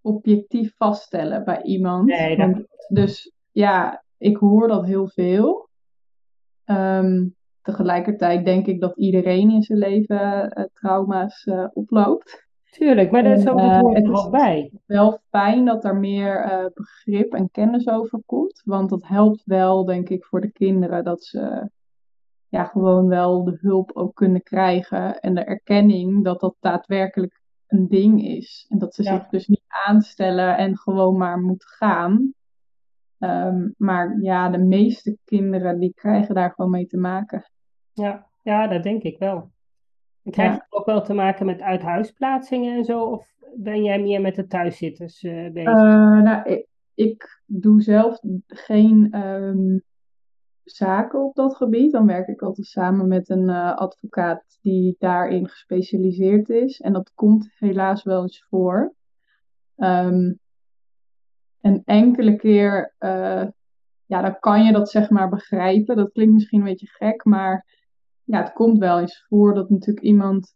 [0.00, 2.06] objectief vaststellen bij iemand.
[2.06, 2.50] Nee, dat...
[2.50, 5.68] want, dus ja, ik hoor dat heel veel.
[6.64, 12.48] Um, tegelijkertijd denk ik dat iedereen in zijn leven uh, trauma's uh, oploopt.
[12.70, 14.70] Tuurlijk, maar dat, is ook, dat hoort er ook bij.
[14.72, 18.62] Het wel fijn dat er meer uh, begrip en kennis over komt.
[18.64, 21.70] Want dat helpt wel, denk ik, voor de kinderen dat ze
[22.50, 25.20] ja, gewoon wel de hulp ook kunnen krijgen.
[25.20, 28.66] En de erkenning dat dat daadwerkelijk een ding is.
[28.68, 29.14] En dat ze ja.
[29.14, 32.34] zich dus niet aanstellen en gewoon maar moeten gaan.
[33.18, 37.50] Um, maar ja, de meeste kinderen die krijgen daar gewoon mee te maken.
[37.92, 39.50] Ja, ja dat denk ik wel.
[40.22, 43.02] En krijg je ook wel te maken met uithuisplaatsingen en zo?
[43.02, 45.72] Of ben jij meer met de thuiszitters uh, bezig?
[45.72, 49.82] Uh, nou, ik, ik, doe zelf geen um,
[50.70, 51.92] zaken op dat gebied.
[51.92, 56.80] Dan werk ik altijd samen met een uh, advocaat die daarin gespecialiseerd is.
[56.80, 58.94] En dat komt helaas wel eens voor.
[59.76, 60.38] Um,
[61.60, 63.46] een enkele keer, uh,
[64.06, 65.96] ja, dan kan je dat zeg maar begrijpen.
[65.96, 67.66] Dat klinkt misschien een beetje gek, maar
[68.24, 70.54] ja, het komt wel eens voor dat natuurlijk iemand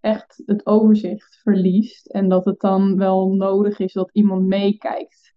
[0.00, 2.06] echt het overzicht verliest.
[2.06, 5.34] En dat het dan wel nodig is dat iemand meekijkt.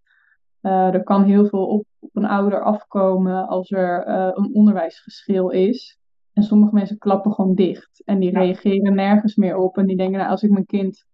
[0.61, 5.49] Uh, er kan heel veel op, op, een ouder afkomen als er uh, een onderwijsgeschil
[5.49, 5.99] is.
[6.33, 8.01] En sommige mensen klappen gewoon dicht.
[8.05, 9.77] En die reageren nergens meer op.
[9.77, 11.05] En die denken, nou, als ik mijn kind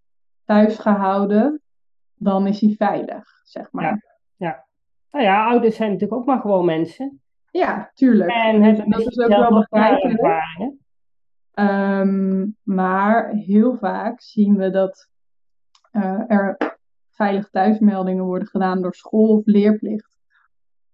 [0.46, 1.62] thuis ga houden,
[2.16, 3.84] dan is hij veilig, zeg maar.
[3.84, 4.02] Ja.
[4.36, 4.66] ja.
[5.12, 7.22] Nou ja, ouders zijn natuurlijk ook maar gewoon mensen.
[7.52, 8.32] Ja, tuurlijk.
[8.32, 10.22] En hebben dat is ook wel begrijpelijk.
[11.54, 15.10] Um, maar heel vaak zien we dat
[15.92, 16.77] uh, er
[17.18, 20.16] veilige thuismeldingen worden gedaan door school of leerplicht.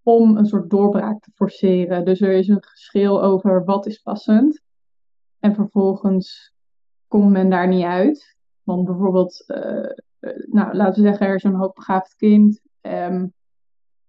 [0.03, 2.05] Om een soort doorbraak te forceren.
[2.05, 4.62] Dus er is een geschil over wat is passend.
[5.39, 6.53] En vervolgens
[7.07, 8.38] komt men daar niet uit.
[8.63, 9.91] Want bijvoorbeeld, uh,
[10.45, 12.62] nou, laten we zeggen, er is een hoogbegaafd kind.
[12.81, 13.33] Um,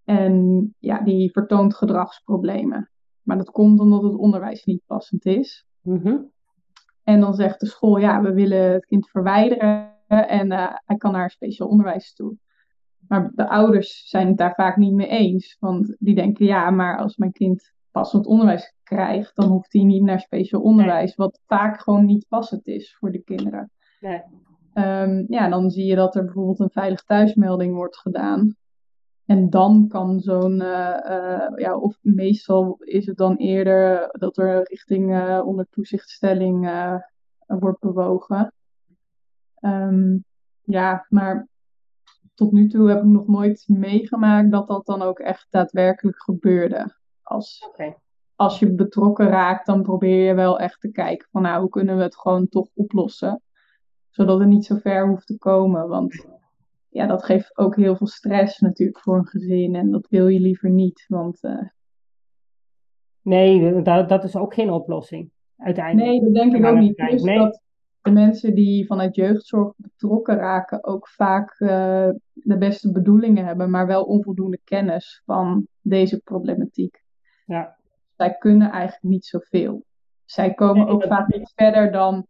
[0.05, 2.91] en ja, die vertoont gedragsproblemen.
[3.23, 5.67] Maar dat komt omdat het onderwijs niet passend is.
[5.81, 6.33] Mm
[7.03, 11.13] En dan zegt de school, ja, we willen het kind verwijderen en uh, hij kan
[11.13, 12.37] naar speciaal onderwijs toe.
[13.09, 15.57] Maar de ouders zijn het daar vaak niet mee eens.
[15.61, 20.03] Want die denken, ja, maar als mijn kind passend onderwijs krijgt, dan hoeft hij niet
[20.03, 21.15] naar speciaal onderwijs.
[21.15, 23.71] Wat vaak gewoon niet passend is voor de kinderen.
[24.01, 24.23] Nee.
[24.75, 28.57] Um, ja, dan zie je dat er bijvoorbeeld een veilig thuismelding wordt gedaan.
[29.27, 34.63] En dan kan zo'n, uh, uh, ja, of meestal is het dan eerder dat er
[34.69, 36.71] richting uh, onder toezichtstelling
[37.47, 38.53] wordt bewogen.
[39.65, 40.25] Um,
[40.63, 41.49] ja, maar
[42.35, 46.95] tot nu toe heb ik nog nooit meegemaakt dat dat dan ook echt daadwerkelijk gebeurde.
[47.23, 47.97] Als, okay.
[48.35, 51.97] als je betrokken raakt, dan probeer je wel echt te kijken van nou, hoe kunnen
[51.97, 53.43] we het gewoon toch oplossen.
[54.11, 55.89] Zodat het niet zo ver hoeft te komen.
[55.89, 56.27] Want
[56.89, 59.75] ja, dat geeft ook heel veel stress natuurlijk voor een gezin.
[59.75, 61.05] En dat wil je liever niet.
[61.09, 61.69] Want, uh...
[63.23, 65.31] Nee, dat, dat is ook geen oplossing.
[65.57, 66.11] Uiteindelijk.
[66.11, 66.95] Nee, dat denk ik ook niet.
[66.95, 67.39] Plus nee.
[67.39, 67.64] dat
[68.05, 71.69] de mensen die vanuit jeugdzorg betrokken raken ook vaak uh,
[72.33, 77.03] de beste bedoelingen hebben, maar wel onvoldoende kennis van deze problematiek.
[77.47, 77.77] Ja.
[78.17, 79.85] Zij kunnen eigenlijk niet zoveel.
[80.25, 82.27] Zij komen ook vaak niet verder dan,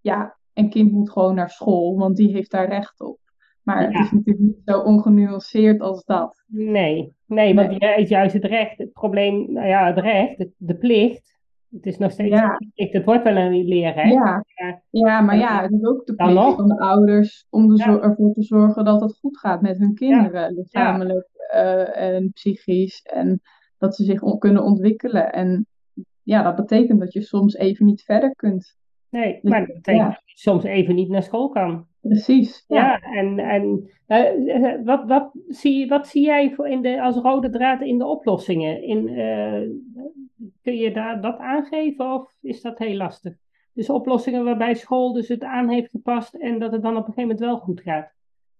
[0.00, 3.18] ja, een kind moet gewoon naar school, want die heeft daar recht op.
[3.62, 3.86] Maar ja.
[3.86, 6.44] het is natuurlijk niet zo ongenuanceerd als dat.
[6.46, 8.06] Nee, nee, want nee.
[8.06, 8.78] juist het recht.
[8.78, 11.33] Het probleem, nou ja, het recht, de, de plicht.
[11.74, 12.58] Het is nog steeds ja.
[12.74, 14.12] Het wordt wel een leerrecht.
[14.12, 14.44] Ja.
[14.90, 18.00] ja, maar ja, het is ook de plicht van de ouders om ja.
[18.00, 20.54] ervoor te zorgen dat het goed gaat met hun kinderen.
[20.54, 23.02] Lichamelijk uh, en psychisch.
[23.02, 23.40] En
[23.78, 25.32] dat ze zich on kunnen ontwikkelen.
[25.32, 25.66] En
[26.22, 28.76] ja, dat betekent dat je soms even niet verder kunt.
[29.10, 31.86] Nee, maar dat betekent dat je soms even niet naar school kan.
[32.00, 32.64] Precies.
[32.66, 37.16] Ja, ja en, en uh, wat, wat, zie, wat zie jij voor in de, als
[37.16, 38.82] rode draad in de oplossingen?
[38.82, 39.68] In, uh,
[40.64, 43.34] kun je daar dat aangeven of is dat heel lastig?
[43.72, 47.12] Dus oplossingen waarbij school dus het aan heeft gepast en dat het dan op een
[47.12, 48.12] gegeven moment wel goed gaat.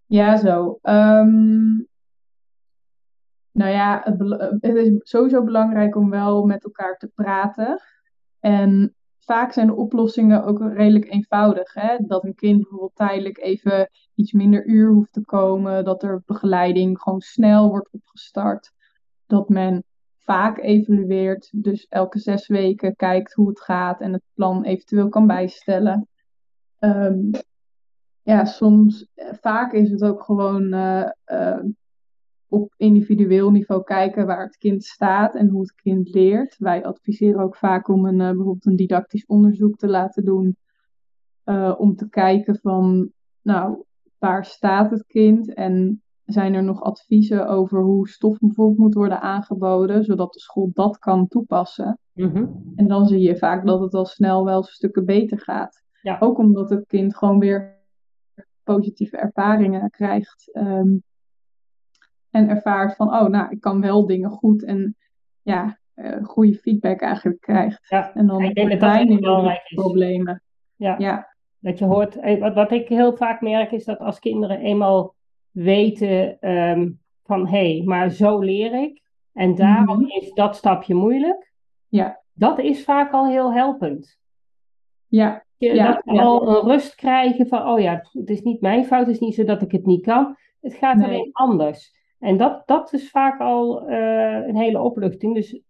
[0.07, 0.79] Ja, zo.
[0.83, 1.89] Um,
[3.53, 4.21] nou ja, het,
[4.61, 7.81] het is sowieso belangrijk om wel met elkaar te praten.
[8.41, 11.75] En vaak zijn de oplossingen ook redelijk eenvoudig.
[11.75, 11.97] Hè?
[12.07, 15.85] Dat een kind bijvoorbeeld tijdelijk even iets minder uur hoeft te komen.
[15.85, 18.73] Dat er begeleiding gewoon snel wordt opgestart.
[19.27, 19.85] Dat men
[20.25, 21.49] vaak evalueert.
[21.53, 26.09] Dus elke zes weken kijkt hoe het gaat en het plan eventueel kan bijstellen.
[26.81, 27.31] Um,
[28.23, 29.07] ja, soms,
[29.41, 31.63] vaak is het ook gewoon uh, uh,
[32.49, 36.57] op individueel niveau kijken waar het kind staat en hoe het kind leert.
[36.59, 40.57] Wij adviseren ook vaak om een, bijvoorbeeld een didactisch onderzoek te laten doen.
[41.77, 43.85] Om te kijken van, nou,
[44.19, 49.21] waar staat het kind en zijn er nog adviezen over hoe stof bijvoorbeeld moet worden
[49.21, 51.99] aangeboden, zodat de school dat kan toepassen.
[52.13, 52.73] Mm -hmm.
[52.77, 55.83] En dan zie je vaak dat het al snel wel stukken beter gaat.
[56.03, 56.17] Ja.
[56.21, 57.83] Ook omdat het kind gewoon weer
[58.63, 60.51] positieve ervaringen krijgt.
[60.57, 61.03] Um,
[62.31, 64.97] en ervaart van, oh, nou, ik kan wel dingen goed en
[65.43, 67.89] ja, uh, goede feedback eigenlijk krijgt.
[67.89, 69.75] Ja, en dan ik denk dat dat heel belangrijk is.
[69.75, 70.43] problemen.
[70.77, 70.95] Ja.
[70.99, 71.33] ja.
[71.59, 75.15] Dat je hoort, wat, wat ik heel vaak merk is dat als kinderen eenmaal
[75.55, 80.21] weten um, van, hé, hey, maar zo leer ik en daarom mm -hmm.
[80.21, 81.53] is dat stapje moeilijk.
[81.89, 82.21] Ja.
[82.33, 84.19] Dat is vaak al heel helpend.
[85.07, 89.07] Ja, dat ze al een rust krijgen van, oh ja, het is niet mijn fout,
[89.07, 90.37] het is niet zo dat ik het niet kan.
[90.61, 91.93] Het gaat alleen anders.
[92.19, 95.35] En dat, dat is vaak al uh, een hele opluchting.
[95.35, 95.61] Dus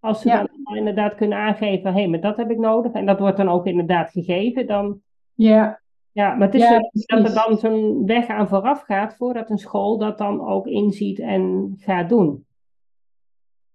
[0.00, 2.92] als ze dan inderdaad kunnen aangeven, hé, hey, maar dat heb ik nodig.
[2.92, 5.00] En dat wordt dan ook inderdaad gegeven, dan...
[5.34, 5.82] Ja.
[6.14, 9.58] Ja, maar het is ja, dat er dan zo'n weg aan vooraf gaat, voordat een
[9.58, 12.46] school dat dan ook inziet en gaat doen.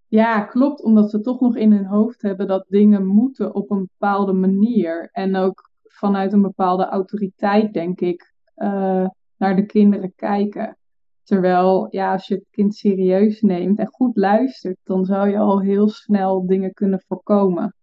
[0.08, 3.90] Ja, klopt, omdat ze toch nog in hun hoofd hebben dat dingen moeten op een
[3.98, 5.10] bepaalde manier.
[5.12, 10.78] En ook vanuit een bepaalde autoriteit, denk ik, uh, naar de kinderen kijken.
[11.24, 15.62] Terwijl, ja, als je het kind serieus neemt en goed luistert, dan zou je al
[15.62, 17.76] heel snel dingen kunnen voorkomen.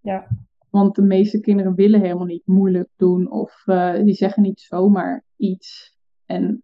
[0.00, 0.26] Ja.
[0.72, 5.24] Want de meeste kinderen willen helemaal niet moeilijk doen of uh, die zeggen niet zomaar
[5.36, 5.96] iets.
[6.26, 6.62] En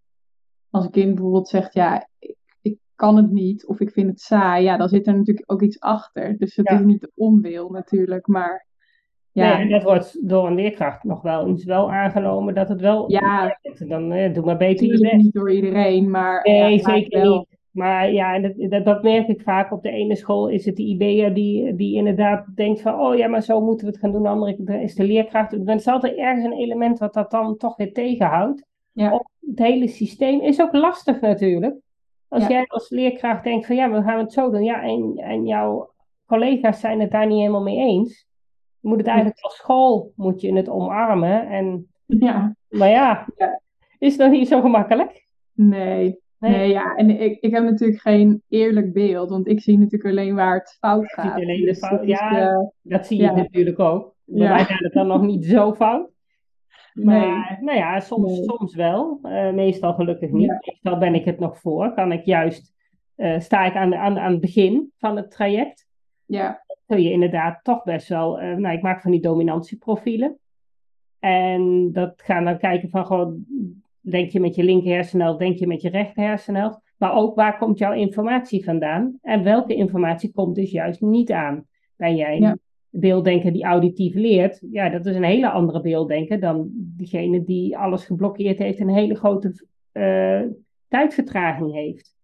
[0.70, 4.20] als een kind bijvoorbeeld zegt, ja, ik, ik, kan het niet of ik vind het
[4.20, 6.38] saai, ja, dan zit er natuurlijk ook iets achter.
[6.38, 8.66] Dus het is niet de onwil natuurlijk, maar
[9.32, 9.56] ja.
[9.56, 13.10] Nee, dat wordt door een leerkracht nog wel eens wel aangenomen dat het wel.
[13.10, 15.14] Ja, dan eh, doe maar beter je best.
[15.14, 16.42] Niet door iedereen, maar.
[16.42, 17.57] Nee, zeker niet.
[17.78, 19.72] Maar ja, dat, dat, dat, merk ik vaak.
[19.72, 23.28] Op de ene school is het de IB'er die, die inderdaad denkt van, oh ja,
[23.28, 24.22] maar zo moeten we het gaan doen.
[24.22, 25.66] De andere is de leerkracht.
[25.66, 28.66] Dan is altijd ergens een element wat dat dan toch weer tegenhoudt.
[28.92, 29.24] Ja.
[29.40, 31.76] het hele systeem is ook lastig natuurlijk.
[32.28, 34.64] Als jij als leerkracht denkt van, ja, we gaan het zo doen.
[34.64, 35.90] Ja, en, en jouw
[36.26, 38.28] collega's zijn het daar niet helemaal mee eens
[38.80, 41.48] je moet het eigenlijk als school moet je het omarmen.
[41.48, 42.56] En, ja.
[42.68, 43.60] Maar ja, ja,
[43.98, 45.26] is dat niet zo gemakkelijk?
[45.52, 46.18] Nee.
[46.38, 50.34] Nee, ja, en ik, ik heb natuurlijk geen eerlijk beeld, want ik zie natuurlijk alleen
[50.34, 51.34] waar het fout gaat.
[51.34, 54.14] alleen de dus fout, ja, eh, dat zie je natuurlijk ook.
[54.24, 56.10] Maar wij gaan het dan nog niet zo fout.
[56.92, 57.58] Maar nee.
[57.60, 59.18] nou ja, soms, soms wel.
[59.22, 60.56] Uh, meestal gelukkig niet.
[60.66, 61.94] Meestal ben ik het nog voor.
[61.94, 62.74] Kan ik juist,
[63.16, 65.86] uh, sta ik aan, de, aan, aan het begin van het traject.
[66.26, 70.38] Ja kun je inderdaad toch best wel, uh, nou ik maak van die dominantieprofielen.
[71.18, 73.44] En dat gaan dan kijken van gewoon,
[74.00, 76.80] denk je met je linker hersenhelft, denk je met je rechter hersenhelft.
[76.98, 79.18] Maar ook waar komt jouw informatie vandaan?
[79.22, 81.66] En welke informatie komt dus juist niet aan?
[81.96, 84.62] Ben jij een beelddenker die auditief leert?
[84.70, 88.94] Ja, dat is een hele andere beelddenker dan diegene die alles geblokkeerd heeft en een
[88.94, 90.42] hele grote uh,
[90.88, 92.16] tijdvertraging heeft.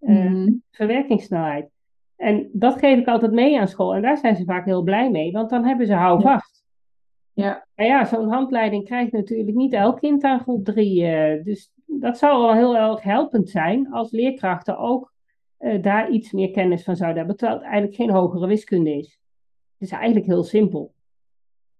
[0.00, 1.70] Uh, Verwerkingssnelheid.
[2.16, 3.94] En dat geef ik altijd mee aan school.
[3.94, 6.61] En daar zijn ze vaak heel blij mee, want dan hebben ze houvast.
[7.32, 7.66] Ja.
[7.74, 11.02] Ja, zo'n handleiding krijgt natuurlijk niet elk kind aan groep drie.
[11.02, 15.12] Uh, dus dat zou wel heel erg helpend zijn als leerkrachten ook
[15.58, 17.36] uh, daar iets meer kennis van zouden hebben.
[17.36, 19.20] Terwijl het eigenlijk geen hogere wiskunde is.
[19.78, 20.94] Het is eigenlijk heel simpel.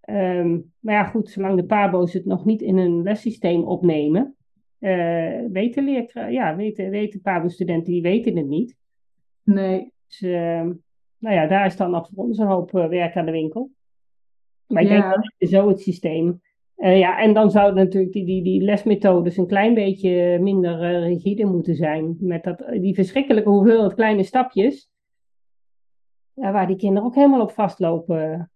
[0.09, 4.37] Um, maar ja, goed, zolang de PABO's het nog niet in een lessysteem opnemen,
[4.79, 8.77] uh, weten, leerkrachten, ja, weten, weten PABO-studenten, die weten het niet.
[9.43, 9.93] Nee.
[10.07, 10.73] Dus ehm,
[11.19, 13.71] nou ja, daar is dan nog voor ons een hoop eh, werk aan de winkel.
[14.73, 16.41] Maar ik denk dat zo het systeem.
[16.77, 21.07] Uh, ja, en dan zouden natuurlijk die, die, die lesmethodes een klein beetje minder uh,
[21.07, 22.17] rigide moeten zijn.
[22.21, 24.91] Met dat, die verschrikkelijke hoeveelheid kleine stapjes.
[26.35, 28.51] Ja, waar die kinderen ook helemaal op vastlopen.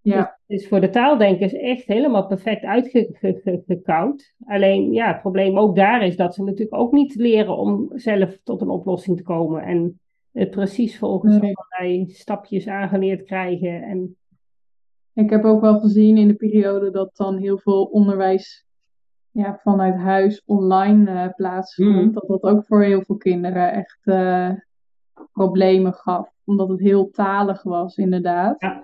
[0.00, 0.38] Ja.
[0.46, 4.34] Dus, is voor de taaldenkers echt helemaal perfect uitgekoud.
[4.46, 8.38] Alleen ja, het probleem ook daar is dat ze natuurlijk ook niet leren om zelf
[8.42, 9.62] tot een oplossing te komen.
[9.62, 10.00] En
[10.32, 11.52] het precies volgens nee.
[11.54, 13.82] allerlei stapjes aangeleerd krijgen.
[13.82, 14.16] En...
[15.14, 18.66] Ik heb ook wel gezien in de periode dat dan heel veel onderwijs
[19.30, 22.04] ja, vanuit huis online uh, plaatsvond.
[22.04, 22.12] Mm.
[22.12, 24.50] Dat dat ook voor heel veel kinderen echt uh,
[25.32, 26.28] problemen gaf.
[26.44, 28.60] Omdat het heel talig was, inderdaad.
[28.60, 28.82] Ja.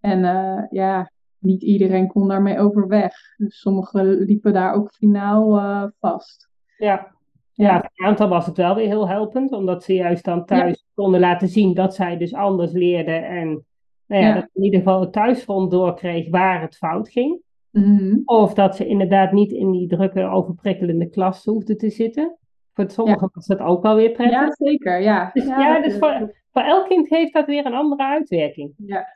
[0.00, 3.14] En uh, ja, niet iedereen kon daarmee overweg.
[3.36, 6.48] Dus sommigen liepen daar ook finaal vast.
[6.76, 7.14] Ja,
[7.52, 10.86] ja, voor een aantal was het wel weer heel helpend, omdat ze juist dan thuis
[10.94, 13.64] konden laten zien dat zij dus anders leerden en
[14.10, 17.40] nou ja, dat in ieder geval het thuisfront doorkreeg waar het fout ging.
[17.70, 18.18] Mhm.
[18.24, 22.36] Of dat ze inderdaad niet in die drukke, overprikkelende klas hoefden te zitten.
[22.72, 24.40] Voor sommigen was dat ook wel weer prettig.
[24.40, 25.00] Ja, zeker.
[25.00, 28.72] Ja, dus, ja, dus voor, voor elk kind heeft dat weer een andere uitwerking.
[28.76, 29.06] Ja,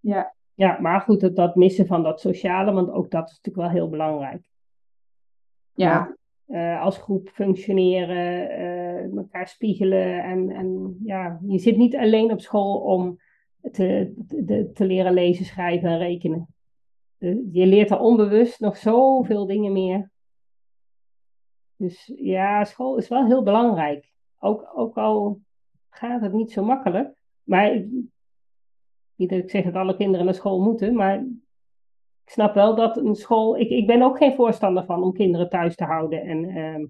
[0.00, 0.34] ja.
[0.54, 3.80] Ja, maar goed, dat, dat missen van dat sociale, want ook dat is natuurlijk wel
[3.80, 4.42] heel belangrijk.
[5.74, 6.16] Ja,
[6.48, 10.22] uh, als groep functioneren, uh, elkaar spiegelen.
[10.22, 13.18] En, en ja, je zit niet alleen op school om
[13.72, 14.14] te,
[14.74, 16.54] te, leren lezen, schrijven en rekenen.
[17.52, 20.10] je leert er onbewust nog zoveel dingen meer.
[21.76, 24.12] Dus ja, school is wel heel belangrijk.
[24.38, 25.40] Ook, ook al
[25.90, 27.18] gaat het niet zo makkelijk.
[27.42, 27.86] Maar
[29.14, 31.20] niet dat ik zeg dat alle kinderen naar school moeten, maar
[32.24, 33.58] ik snap wel dat een school.
[33.58, 36.86] Ik, ik ben ook geen voorstander van om kinderen thuis te houden en ehm,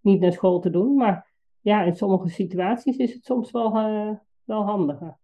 [0.00, 0.94] niet naar school te doen.
[0.94, 4.10] Maar ja, in sommige situaties is het soms wel, uh,
[4.44, 5.18] wel handiger.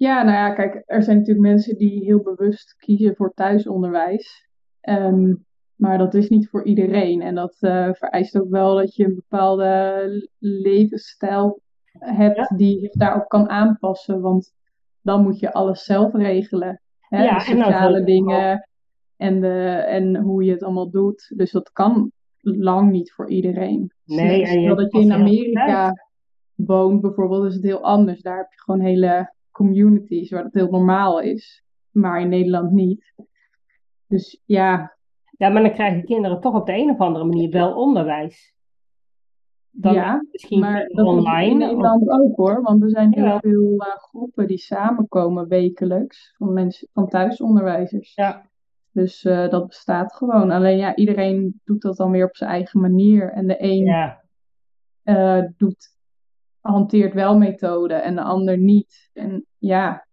[0.00, 4.48] Ja, nou ja, kijk, er zijn natuurlijk mensen die heel bewust kiezen voor thuisonderwijs.
[4.80, 5.34] Ehm,
[5.74, 7.22] maar dat is niet voor iedereen.
[7.22, 11.60] En dat uh, vereist ook wel dat je een bepaalde levensstijl
[11.98, 14.20] hebt die zich daarop kan aanpassen.
[14.20, 14.52] Want
[15.00, 16.80] dan moet je alles zelf regelen.
[17.00, 17.24] Hè?
[17.24, 18.68] Ja, de sociale dingen
[19.16, 21.32] en, de, en hoe je het allemaal doet.
[21.36, 23.92] Dus dat kan lang niet voor iedereen.
[24.04, 25.92] Nee, en je dat je in Amerika
[26.54, 28.22] woont bijvoorbeeld, is het heel anders.
[28.22, 31.64] Daar heb je gewoon hele communities waar het heel normaal is.
[31.90, 33.14] Maar in Nederland niet.
[34.06, 34.96] Dus ja.
[35.30, 38.54] Ja, maar dan krijgen kinderen toch op de een of andere manier wel onderwijs.
[39.70, 41.44] Dan ja, misschien maar dat online.
[41.44, 46.34] Is in Nederland ook hoor, want er zijn heel veel uh, groepen die samenkomen wekelijks
[46.36, 48.14] van mensen van thuisonderwijzers.
[48.14, 48.48] Ja.
[48.92, 50.50] Dus uh, dat bestaat gewoon.
[50.50, 53.32] Alleen ja, iedereen doet dat dan weer op zijn eigen manier.
[53.32, 54.20] En de een ja.
[55.04, 55.96] uh, doet,
[56.60, 59.10] hanteert wel methoden en de ander niet.
[59.12, 60.06] En ja,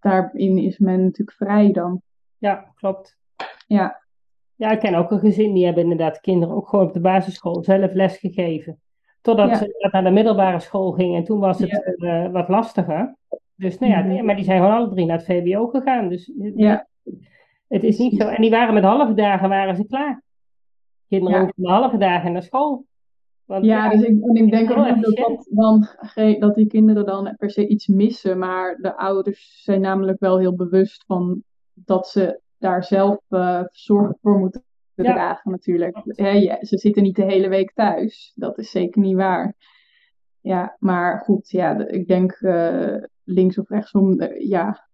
[0.00, 2.02] daarin is men natuurlijk vrij dan.
[2.38, 3.18] Ja, klopt.
[3.66, 4.02] Ja.
[4.54, 7.62] Ja, ik ken ook een gezin die hebben inderdaad kinderen ook gewoon op de basisschool
[7.62, 8.80] zelf les gegeven.
[9.20, 13.16] Totdat ze naar de middelbare school gingen en toen was het uh, wat lastiger.
[13.54, 14.24] Dus nou ja, mhm.
[14.24, 16.08] maar die zijn gewoon alle drie naar het VWO gegaan.
[16.08, 16.88] Dus ja.
[17.68, 18.28] het is niet zo.
[18.28, 20.22] En die waren met halve dagen waren ze klaar.
[21.08, 21.52] Kinderen ja.
[21.54, 22.84] met halve dagen naar school.
[23.50, 25.86] Want, ja, dus ik, en ik denk ook dat, dat, dan,
[26.38, 28.38] dat die kinderen dan per se iets missen.
[28.38, 31.42] Maar de ouders zijn namelijk wel heel bewust van
[31.74, 36.00] dat ze daar zelf uh, zorg voor moeten dragen natuurlijk.
[36.60, 38.32] ze zitten niet de hele week thuis.
[38.34, 39.54] Dat is zeker niet waar.
[40.40, 44.88] Ja, maar goed, ja, ik denk uh, links of rechtsom, uh, ja,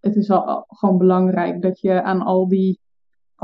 [0.00, 2.80] het is al, gewoon belangrijk dat je aan al die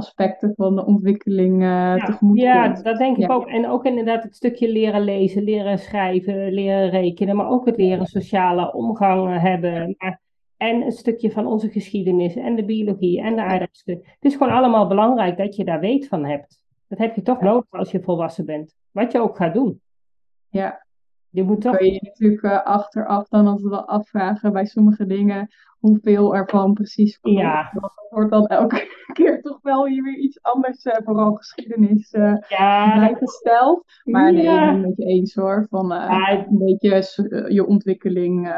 [0.03, 3.47] aspecten van de ontwikkeling uh, ja, tegemoet Ja, dat denk ik ook.
[3.47, 8.07] En ook inderdaad het stukje leren lezen, leren schrijven, leren rekenen, maar ook het leren
[8.07, 9.95] sociale omgang hebben.
[9.99, 10.21] Maar
[10.57, 14.03] en een stukje van onze geschiedenis en de biologie en de aardrijkskunde.
[14.05, 16.62] Het is gewoon allemaal belangrijk dat je daar weet van hebt.
[16.88, 18.75] Dat heb je toch nodig als je volwassen bent.
[18.91, 19.81] Wat je ook gaat doen.
[20.49, 20.87] Ja.
[21.31, 21.77] Je moet toch...
[21.77, 25.49] Kun je natuurlijk uh, achteraf dan altijd wel afvragen bij sommige dingen
[25.83, 27.38] hoeveel ervan precies komt.
[27.38, 27.71] Ja.
[27.73, 32.37] Dat wordt dan elke keer toch wel hier weer iets anders, uh, vooral geschiedenis, uh,
[32.49, 32.95] ja.
[32.99, 33.85] bijgesteld.
[34.05, 34.55] Maar nee, ja.
[34.55, 35.66] ik ben het met je eens hoor.
[35.71, 36.31] Van ja.
[36.31, 38.55] een beetje je ontwikkeling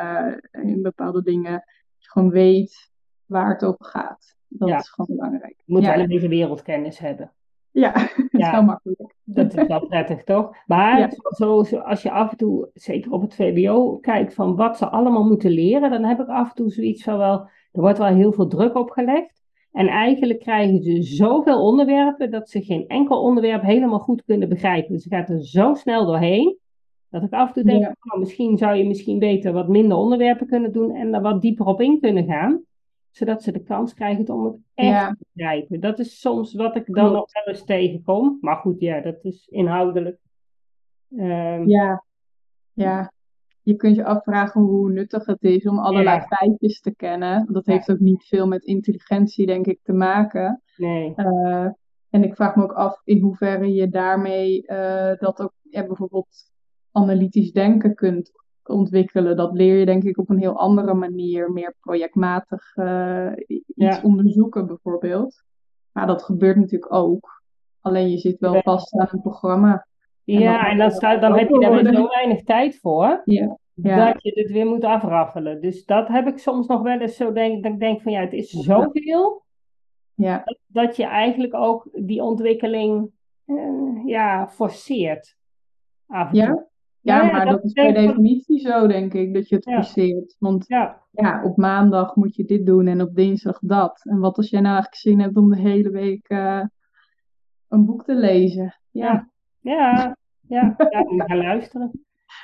[0.50, 1.64] in bepaalde dingen
[1.98, 2.90] gewoon weet
[3.26, 4.36] waar het over gaat.
[4.48, 5.62] Dat is gewoon belangrijk.
[5.64, 7.32] Je moet wel een beetje wereldkennis hebben.
[7.74, 9.14] Ja, dat is wel makkelijk.
[9.24, 10.56] Dat is wel prettig, toch?
[10.66, 14.76] Maar zo, zo, als je af en toe, zeker op het VBO, kijkt van wat
[14.76, 17.40] ze allemaal moeten leren, dan heb ik af en toe zoiets van wel,
[17.72, 19.42] er wordt wel heel veel druk opgelegd.
[19.72, 24.92] En eigenlijk krijgen ze zoveel onderwerpen dat ze geen enkel onderwerp helemaal goed kunnen begrijpen.
[24.92, 26.58] Dus ze gaat er zo snel doorheen.
[27.10, 30.46] Dat ik af en toe denk, nou, misschien zou je misschien beter wat minder onderwerpen
[30.46, 32.62] kunnen doen en er wat dieper op in kunnen gaan.
[33.14, 35.80] Zodat ze de kans krijgen om het echt te begrijpen.
[35.80, 38.38] Dat is soms wat ik dan nog wel eens tegenkom.
[38.40, 40.18] Maar goed, ja, dat is inhoudelijk.
[41.08, 42.04] Um, ja,
[42.72, 43.12] ja.
[43.62, 47.52] Je kunt je afvragen hoe nuttig het is om allerlei feitjes te kennen.
[47.52, 50.62] Dat heeft ook niet veel met intelligentie, denk ik, te maken.
[50.76, 51.12] Nee.
[51.16, 51.68] Uh,
[52.10, 56.50] en ik vraag me ook af in hoeverre je daarmee uh, dat ook ja, bijvoorbeeld
[56.92, 58.30] analytisch denken kunt
[58.68, 59.36] ontwikkelen.
[59.36, 63.32] Dat leer je denk ik op een heel andere manier, meer projectmatig uh,
[63.76, 65.42] iets onderzoeken bijvoorbeeld.
[65.92, 67.42] Maar dat gebeurt natuurlijk ook.
[67.80, 69.86] Alleen je zit wel vast aan een programma.
[70.24, 73.22] Ja, en dan, staat, dan heb je daar zo weinig tijd voor.
[73.24, 73.56] Ja.
[73.74, 75.60] Dat je het weer moet afraffelen.
[75.60, 78.20] Dus dat heb ik soms nog wel eens zo denk dat ik denk van ja,
[78.20, 79.44] het is zoveel.
[80.14, 80.42] Ja.
[80.44, 83.10] Dat, dat je eigenlijk ook die ontwikkeling
[83.46, 85.36] uh, ja, forceert.
[86.06, 86.42] Af en toe.
[86.42, 86.66] Ja,
[87.04, 90.36] maar dat, is per definitie zo, denk ik, dat je het forceert.
[90.38, 91.00] Want ja.
[91.10, 91.44] ja.
[91.44, 94.00] op maandag moet je dit doen en op dinsdag dat.
[94.04, 96.62] En wat als jij nou eigenlijk zin hebt om de hele week uh,
[97.68, 98.74] een boek te lezen?
[98.90, 99.28] Ja,
[99.60, 100.16] ja, ja,
[100.48, 101.90] ja, ja gaan luisteren.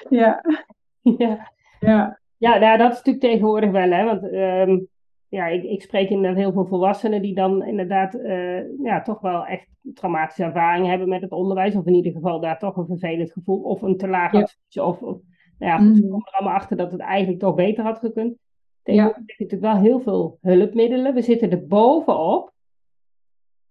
[0.08, 0.44] Ja.
[1.18, 1.52] ja.
[1.80, 2.18] Ja.
[2.36, 4.04] Ja, nou, dat is natuurlijk tegenwoordig wel, hè.
[4.04, 4.88] Want um,
[5.30, 9.46] ja, ik, ik spreek inderdaad heel veel volwassenen die dan inderdaad uh, ja, toch wel
[9.46, 11.74] echt traumatische ervaringen hebben met het onderwijs.
[11.74, 14.82] Of in ieder geval daar toch een vervelend gevoel of een te laag advies.
[14.82, 15.18] Of, of,
[15.59, 15.94] nou ja, mm.
[15.94, 18.36] ze komen er allemaal achter dat het eigenlijk toch beter had gekund.
[18.82, 19.24] Tegenwoordig ja.
[19.26, 21.14] heb je natuurlijk wel heel veel hulpmiddelen.
[21.14, 22.52] We zitten er bovenop.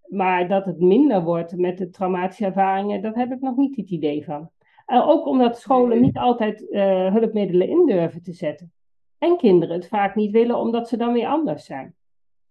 [0.07, 3.89] Maar dat het minder wordt met de traumatische ervaringen, dat heb ik nog niet het
[3.89, 4.49] idee van.
[4.87, 8.71] Uh, ook omdat scholen niet altijd uh, hulpmiddelen in durven te zetten
[9.19, 11.95] en kinderen het vaak niet willen omdat ze dan weer anders zijn.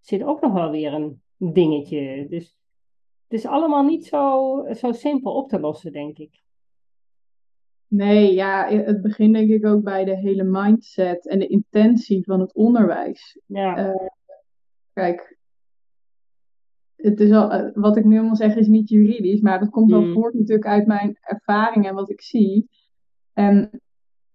[0.01, 2.27] Zit ook nog wel weer een dingetje.
[2.29, 2.59] Dus
[3.29, 6.43] het is allemaal niet zo, zo simpel op te lossen, denk ik.
[7.89, 12.41] Nee, ja, het begint denk ik ook bij de hele mindset en de intentie van
[12.41, 13.41] het onderwijs.
[13.47, 13.89] Ja.
[13.89, 14.07] Uh,
[14.93, 15.39] kijk,
[16.97, 19.91] het is al, eh, wat ik nu allemaal zeg is niet juridisch, maar dat komt
[19.91, 20.13] wel mm.
[20.13, 22.69] voort natuurlijk uit mijn ervaring en wat ik zie.
[23.33, 23.81] En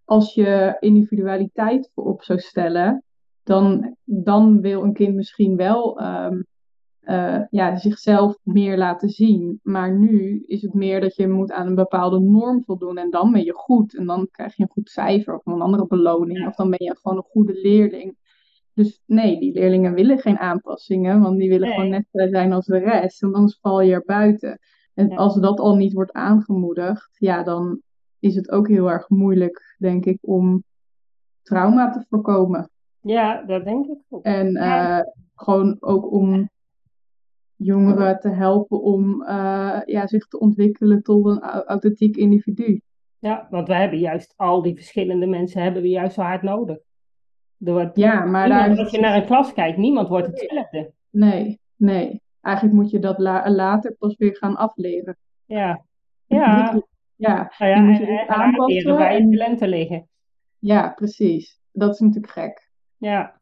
[0.05, 3.03] als je individualiteit voorop zou stellen,
[3.43, 6.41] dan, dan wil een kind misschien wel ehm,
[7.05, 9.59] uh, ja, zichzelf meer laten zien.
[9.63, 13.31] Maar nu is het meer dat je moet aan een bepaalde norm voldoen en dan
[13.31, 13.97] ben je goed.
[13.97, 16.47] En dan krijg je een goed cijfer of een andere beloning.
[16.47, 18.17] Of dan ben je gewoon een goede leerling.
[18.73, 22.77] Dus nee, die leerlingen willen geen aanpassingen, want die willen gewoon net zijn als de
[22.77, 23.23] rest.
[23.23, 24.59] En anders val je er buiten.
[24.93, 27.81] En als dat al niet wordt aangemoedigd, ja, dan
[28.23, 30.63] is het ook heel erg moeilijk, denk ik, om
[31.41, 32.69] trauma te voorkomen.
[33.01, 34.23] Ja, dat denk ik ook.
[34.23, 34.99] En uh,
[35.35, 36.49] gewoon ook om
[37.55, 42.81] jongeren te helpen om uh, ja, zich te ontwikkelen tot een authentiek individu.
[43.19, 46.77] Ja, want we hebben juist al die verschillende mensen hebben we juist zo hard nodig.
[47.57, 48.77] Door ja, maar daar...
[48.77, 50.91] als je naar een klas kijkt, niemand wordt hetzelfde.
[51.09, 52.21] Nee, nee.
[52.41, 53.19] Eigenlijk moet je dat
[53.49, 55.17] later pas weer gaan afleren.
[55.45, 55.83] Ja,
[56.27, 56.81] ja.
[57.27, 58.97] Ja, nou ja, moet je en, aanpassen.
[58.97, 60.07] waar je talenten liggen.
[60.59, 61.59] Ja, precies.
[61.71, 62.69] Dat is natuurlijk gek.
[62.97, 63.41] Ja.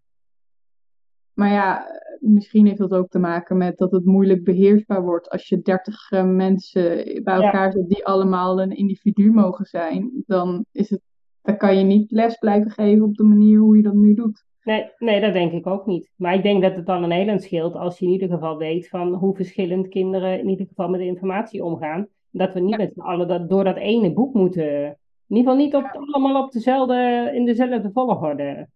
[1.33, 1.85] Maar ja,
[2.19, 6.11] misschien heeft dat ook te maken met dat het moeilijk beheersbaar wordt als je dertig
[6.11, 10.23] eh, mensen bij elkaar zet die allemaal een individu mogen zijn.
[10.25, 11.01] Dan, is het,
[11.41, 14.45] dan kan je niet les blijven geven op de manier hoe je dat nu doet.
[14.63, 16.11] Nee, nee, dat denk ik ook niet.
[16.15, 18.89] Maar ik denk dat het dan een heel scheelt als je in ieder geval weet
[18.89, 22.07] van hoe verschillend kinderen in ieder geval met de informatie omgaan.
[22.31, 24.83] Dat we niet met z'n allen dat, door dat ene boek moeten.
[25.27, 28.67] In ieder geval niet op, allemaal op dezelfde, in dezelfde volgorde.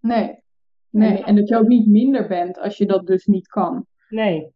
[0.00, 0.38] Nee,
[0.96, 3.86] Nee, en dat je ook niet minder bent als je dat dus niet kan.
[4.08, 4.48] Nee.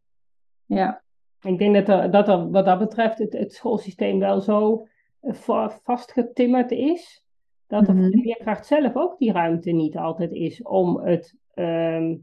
[0.66, 1.02] Ja.
[1.42, 4.86] Ik denk dat, er, dat er, wat dat betreft het, het schoolsysteem wel zo
[5.20, 7.24] eh, vastgetimmerd is,
[7.66, 8.10] dat er voor mhm.
[8.10, 12.16] de leerkracht zelf ook die ruimte niet altijd is om het ehm,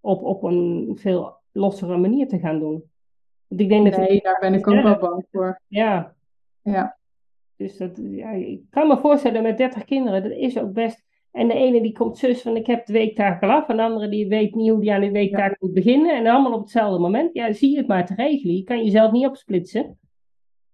[0.00, 2.84] op, op een veel lossere manier te gaan doen.
[3.48, 5.60] Ik denk nee, dat daar ben ik ook wel bang voor.
[5.66, 6.14] Ja.
[6.62, 6.96] Ja.
[7.56, 11.48] Dus dat, ja, ik kan me voorstellen met 30 kinderen, dat is ook best en
[11.48, 13.68] de ene die komt zus van ik heb de weektaak al af.
[13.68, 16.16] En de andere die weet niet hoe die aan de weektaak moet beginnen.
[16.16, 17.34] En allemaal op hetzelfde moment.
[17.34, 18.56] Ja, zie je het maar te regelen.
[18.56, 19.98] Je kan jezelf niet opsplitsen.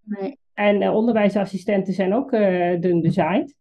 [0.00, 0.38] Nee.
[0.54, 3.56] En uh, onderwijsassistenten zijn ook uh, dun bezaaid.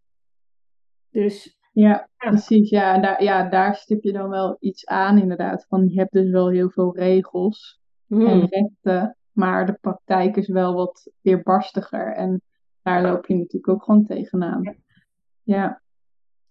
[1.09, 1.61] Dus...
[1.71, 2.69] Ja, precies.
[2.69, 5.65] Ja, daar, ja, daar stip je dan wel iets aan inderdaad.
[5.67, 7.81] Van je hebt dus wel heel veel regels
[8.19, 8.45] en hmm.
[8.49, 9.17] rechten.
[9.31, 12.13] Maar de praktijk is wel wat weerbarstiger.
[12.13, 12.41] En
[12.81, 14.75] daar loop je natuurlijk ook gewoon tegenaan.
[15.43, 15.81] ja.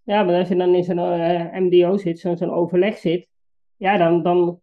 [0.04, 3.26] Ja, maar als je dan in zo'n uh, eh, MDO zit, zo'n overleg zit,
[3.76, 4.60] ja, dan, dan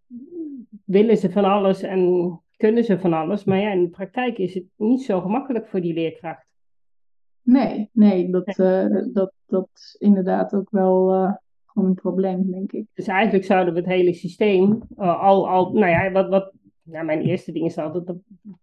[0.85, 3.43] willen ze van alles en kunnen ze van alles.
[3.43, 6.47] Maar ja, in de praktijk is het niet zo gemakkelijk voor die leerkracht.
[7.41, 11.33] Nee, nee, dat, uh, dat, dat is inderdaad ook wel uh,
[11.65, 12.85] gewoon een probleem, denk ik.
[12.93, 16.53] Dus eigenlijk zouden we het hele systeem al, al, nou ja, wat, wat,
[16.91, 18.17] nou, mijn eerste ding is altijd, dat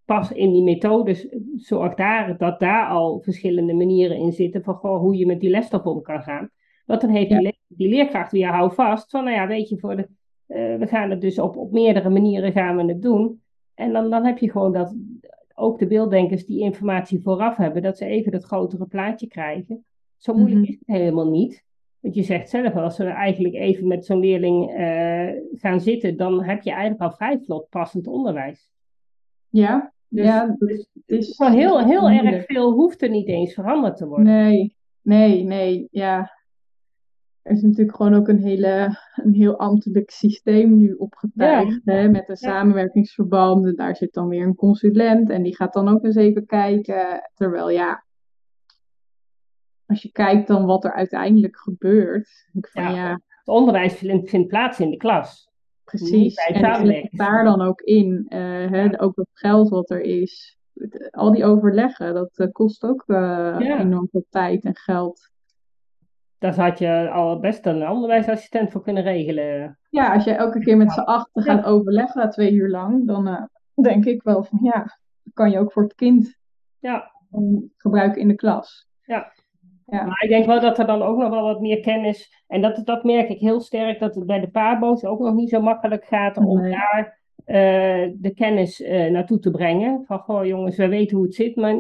[0.05, 5.01] pas in die methodes, zorg daar, dat daar al verschillende manieren in zitten van goh,
[5.01, 6.51] hoe je met die lesstof om kan gaan.
[6.87, 9.97] Want dan heeft die, die, leerkracht weer hou vast van, nou ja, weet je, voor
[9.97, 10.09] de,
[10.47, 13.41] uh, we gaan het dus op, op meerdere manieren gaan we het doen.
[13.75, 14.95] En dan, dan heb je gewoon dat
[15.55, 19.85] ook de beelddenkers die informatie vooraf hebben, dat ze even dat grotere plaatje krijgen.
[20.17, 20.71] Zo moeilijk mhm.
[20.71, 21.65] is het helemaal niet.
[22.07, 26.43] Want je zegt zelf, als we eigenlijk even met zo'n leerling uh, gaan zitten, dan
[26.43, 28.71] heb je eigenlijk al vrij vlot passend onderwijs.
[29.49, 33.97] Ja, dus, ja, dus, het is heel, heel erg veel hoeft er niet eens veranderd
[33.97, 34.25] te worden.
[34.25, 36.31] Nee, nee, nee, ja
[37.47, 41.81] er is natuurlijk gewoon ook een, hele, een heel ambtelijk systeem nu opgetuigd.
[41.85, 43.67] Hè, met een samenwerkingsverband.
[43.67, 45.31] En daar zit dan weer een consulent.
[45.31, 47.31] En die gaat dan ook eens even kijken.
[47.35, 48.05] Terwijl ja,
[49.87, 52.49] als je kijkt dan wat er uiteindelijk gebeurt.
[52.53, 55.51] Van, ja, Het onderwijs vindt, plaats in de klas.
[55.85, 56.35] Precies.
[56.35, 58.27] En daar dan ook in.
[58.29, 60.59] Uh, hè, ook het geld wat er is.
[61.11, 65.31] Al die overleggen, dat uh, kost ook uh, enorm veel tijd en geld
[66.39, 69.79] daar had je al best een onderwijsassistent voor kunnen regelen.
[69.91, 74.05] Ja, als je elke keer met z'n achter gaat overleggen, twee uur lang, dan denk
[74.05, 76.37] ik wel van ja, dat kan je ook voor het kind
[76.79, 77.11] ja.
[77.77, 78.89] gebruiken in de klas.
[79.03, 79.33] Ja.
[79.87, 80.05] Ja.
[80.05, 82.81] Maar ik denk wel dat er dan ook nog wel wat meer kennis, en dat,
[82.85, 86.05] dat merk ik heel sterk, dat het bij de paarboot ook nog niet zo makkelijk
[86.05, 90.05] gaat om daar uh, de kennis uh, naartoe te brengen.
[90.07, 91.77] Van, goh jongens, we weten hoe het zit, maar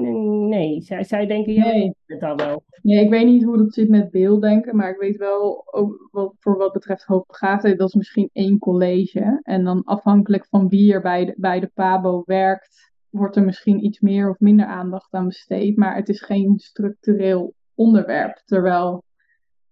[0.48, 1.94] nee, zij, zij denken, ja, nee.
[2.06, 2.62] het al wel.
[2.82, 6.34] Nee, ik weet niet hoe het zit met beelddenken, maar ik weet wel, ook wat,
[6.38, 9.40] voor wat betreft hoogbegaafdheid, dat is misschien één college.
[9.42, 13.84] En dan afhankelijk van wie er bij de, bij de PABO werkt, wordt er misschien
[13.84, 18.42] iets meer of minder aandacht aan besteed, maar het is geen structureel onderwerp.
[18.44, 19.02] Terwijl,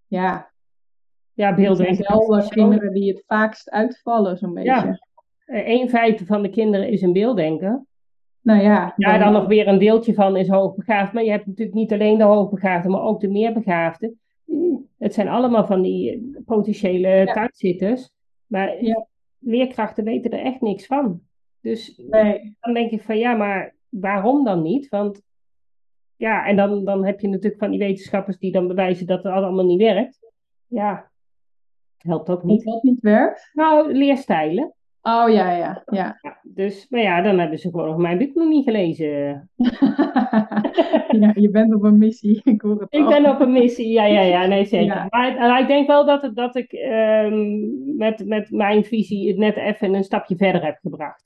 [0.07, 0.51] ja,
[1.33, 4.71] ja beelden zijn wel de kinderen die het vaakst uitvallen, zo'n beetje.
[4.71, 4.99] Ja,
[5.47, 7.85] een vijfde van de kinderen is een beelddenker.
[8.45, 8.95] Nou ja.
[8.97, 9.19] Dan...
[9.19, 11.13] dan nog weer een deeltje van is hoogbegaafd.
[11.13, 14.19] Maar je hebt natuurlijk niet alleen de hoogbegaafden, maar ook de meerbegaafden.
[14.99, 17.33] Het zijn allemaal van die potentiële ja.
[17.33, 18.11] thuiszitters.
[18.47, 19.07] Maar ja.
[19.39, 21.21] leerkrachten weten er echt niks van.
[21.61, 22.57] Dus nee.
[22.61, 24.89] dan denk ik van ja, maar waarom dan niet?
[24.89, 25.23] Want
[26.17, 29.33] ja, en dan, dan heb je natuurlijk van die wetenschappers die dan bewijzen dat het
[29.33, 30.19] allemaal niet werkt.
[30.67, 31.11] Ja,
[31.99, 32.65] helpt ook niet.
[32.65, 33.51] Dat niet werkt?
[33.53, 34.75] Nou, leerstijlen.
[35.03, 36.19] Oh ja, ja, ja.
[36.23, 39.51] ja dus, maar ja, dan hebben ze gewoon nog mijn boek nog niet gelezen.
[41.21, 42.41] ja, je bent op een missie.
[42.45, 45.07] Ik hoor het Ik ben op een missie, ja, ja, ja, nee zeker.
[45.11, 49.57] Maar, ik denk wel dat, het, dat ik um, met, met mijn visie het net
[49.57, 51.25] even een stapje verder heb gebracht.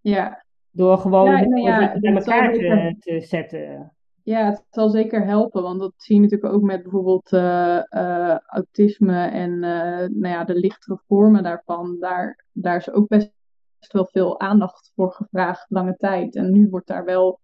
[0.00, 0.44] Ja.
[0.70, 3.92] Door gewoon ja, nou elkaar te, te zetten.
[4.28, 8.38] Ja, het zal zeker helpen, want dat zie je natuurlijk ook met bijvoorbeeld uh, uh,
[8.38, 11.96] autisme en uh, nou ja, de lichtere vormen daarvan.
[12.00, 13.32] Daar, daar is ook best
[13.92, 16.36] wel veel aandacht voor gevraagd, lange tijd.
[16.36, 17.40] En nu wordt daar wel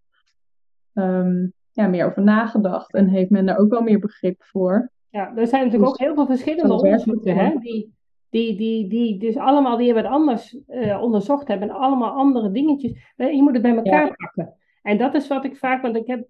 [0.95, 4.91] um, ja, meer over nagedacht en heeft men daar ook wel meer begrip voor.
[5.11, 7.95] Ja, er zijn natuurlijk dus, ook heel veel verschillende onderzoeken, hè, die,
[8.31, 10.57] die, die, die dus allemaal weer wat anders
[11.01, 12.93] onderzocht hebben en allemaal andere dingetjes.
[13.17, 14.15] Je moet het bij elkaar ja.
[14.17, 14.63] pakken.
[14.85, 16.27] En dat is wat ik vaak, want ik heb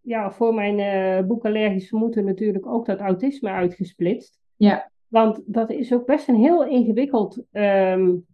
[0.00, 4.38] ja, voor mijn uh, boek Allergisch Vermoeden natuurlijk ook dat autisme uitgesplitst.
[4.56, 4.90] Ja.
[5.08, 8.26] Want dat is ook best een heel ingewikkeld um,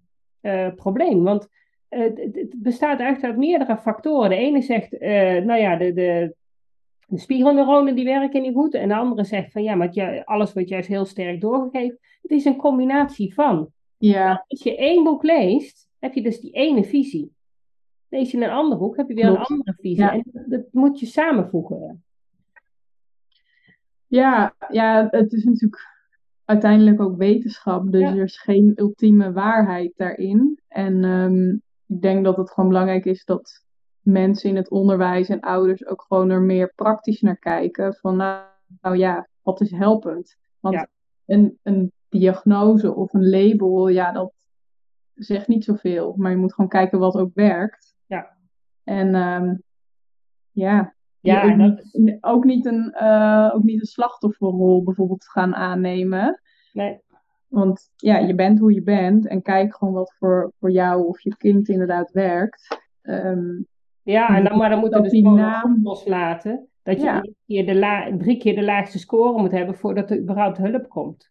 [0.42, 1.22] uh, probleem.
[1.22, 1.48] Want
[1.90, 4.30] uh, het bestaat eigenlijk uit meerdere factoren.
[4.30, 4.90] De ene zegt,
[5.46, 6.34] nou ja, de, de,
[7.06, 8.74] de spiegelneuronen die werken niet goed.
[8.74, 11.98] En de andere zegt van ja, maar alles wordt juist heel sterk doorgegeven.
[12.22, 13.68] Het is een combinatie van.
[13.98, 14.44] Ja.
[14.48, 17.32] Als je één boek leest, heb je dus die ene visie.
[18.10, 20.10] Lees je in een ander boek, heb je weer een andere visie.
[20.10, 22.04] En dat moet je samenvoegen.
[24.06, 25.88] Ja, ja, het is natuurlijk
[26.44, 27.92] uiteindelijk ook wetenschap.
[27.92, 30.60] Dus er is geen ultieme waarheid daarin.
[30.68, 33.64] En um, ik denk dat het gewoon belangrijk is dat
[34.00, 37.94] mensen in het onderwijs en ouders ook gewoon er meer praktisch naar kijken.
[37.94, 38.44] Van nou,
[38.80, 40.36] nou ja, wat is helpend?
[40.60, 40.86] Want
[41.26, 44.32] een, een diagnose of een label, ja, dat
[45.14, 46.14] zegt niet zoveel.
[46.16, 47.94] Maar je moet gewoon kijken wat ook werkt.
[48.90, 49.62] En um,
[50.50, 51.56] ja, ja ook,
[51.92, 56.40] niet, ook, niet een, uh, ook niet een slachtofferrol bijvoorbeeld gaan aannemen.
[56.72, 57.00] Nee.
[57.48, 61.20] Want ja, je bent hoe je bent en kijk gewoon wat voor, voor jou of
[61.20, 62.80] je kind inderdaad werkt.
[63.02, 63.66] Um,
[64.02, 66.68] ja, en dan, maar dan moet je dus die naam loslaten.
[66.82, 67.24] Dat je ja.
[67.46, 71.30] keer de la drie keer de laagste score moet hebben voordat er überhaupt hulp komt.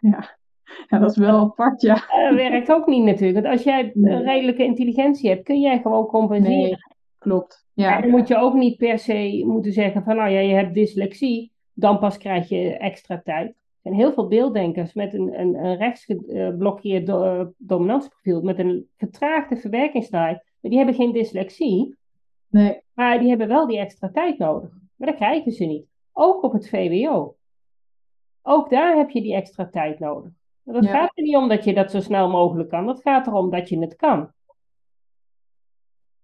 [0.00, 0.38] Ja.
[0.88, 1.94] Ja, dat is wel apart, ja.
[1.94, 3.40] Dat werkt ook niet natuurlijk.
[3.40, 6.58] Want als jij een redelijke intelligentie hebt, kun jij gewoon compenseren.
[6.58, 6.76] Nee,
[7.18, 7.66] klopt.
[7.74, 7.96] Ja.
[7.96, 10.74] En dan moet je ook niet per se moeten zeggen van, nou ja, je hebt
[10.74, 13.48] dyslexie, dan pas krijg je extra tijd.
[13.48, 13.54] Er
[13.90, 19.56] zijn heel veel beelddenkers met een, een, een rechtsgeblokkeerd do, uh, dominantieprofiel, met een vertraagde
[19.56, 21.96] verwerkingstijd, maar die hebben geen dyslexie.
[22.48, 22.80] Nee.
[22.94, 24.70] Maar die hebben wel die extra tijd nodig.
[24.96, 25.86] Maar dat krijgen ze niet.
[26.12, 27.36] Ook op het VWO.
[28.42, 30.30] Ook daar heb je die extra tijd nodig.
[30.64, 32.86] Dat gaat er niet om dat je dat zo snel mogelijk kan.
[32.86, 34.32] Dat gaat erom dat je het kan.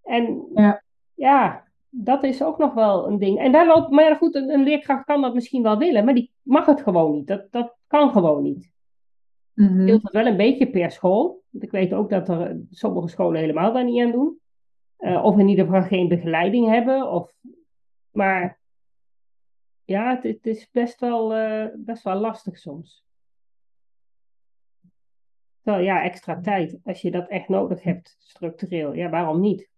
[0.03, 0.82] En ja,
[1.14, 3.39] ja dat is ook nog wel een ding.
[3.39, 6.14] En daar loopt, maar ja, goed, een, een, leerkracht kan dat misschien wel willen, maar
[6.14, 7.26] die mag het gewoon niet.
[7.26, 8.70] Dat, dat kan gewoon niet.
[9.55, 9.86] Mm -hmm.
[9.86, 11.43] het wel een beetje per school.
[11.51, 14.41] Want ik weet ook dat er sommige scholen helemaal daar niet aan doen.
[14.99, 17.11] Uh, of in ieder geval geen begeleiding hebben.
[17.11, 17.32] Of,
[18.11, 18.59] maar
[19.84, 23.05] ja, het, het is best wel, uh, best wel lastig soms.
[25.68, 26.78] Wel ja, extra tijd.
[26.84, 28.94] Als je dat echt nodig hebt, structureel.
[28.94, 29.68] Ja, waarom niet?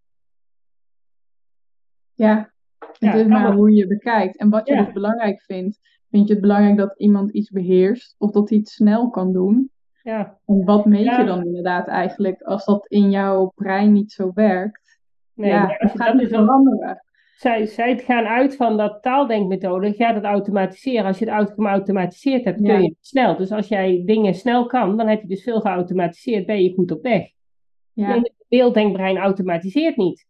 [2.13, 4.37] Ja, het ja, is maar hoe je bekijkt.
[4.37, 5.79] En wat je dus belangrijk vindt.
[6.09, 8.15] Vind je het belangrijk dat iemand iets beheerst?
[8.17, 9.71] Of dat hij het snel kan doen?
[10.03, 10.39] Ja.
[10.45, 14.99] En wat meet je dan inderdaad eigenlijk als dat in jouw brein niet zo werkt?
[15.33, 17.03] Nee, ja, dat gaat niet veranderen
[17.41, 21.05] zij, zij gaan uit van dat taaldenkmethode, gaat het automatiseren.
[21.05, 23.37] Als je het geautomatiseerd hebt, kun je het snel.
[23.37, 26.91] Dus als jij dingen snel kan, dan heb je dus veel geautomatiseerd, ben je goed
[26.91, 27.29] op weg.
[27.93, 28.15] Ja.
[28.15, 30.27] het beelddenkbrein automatiseert niet.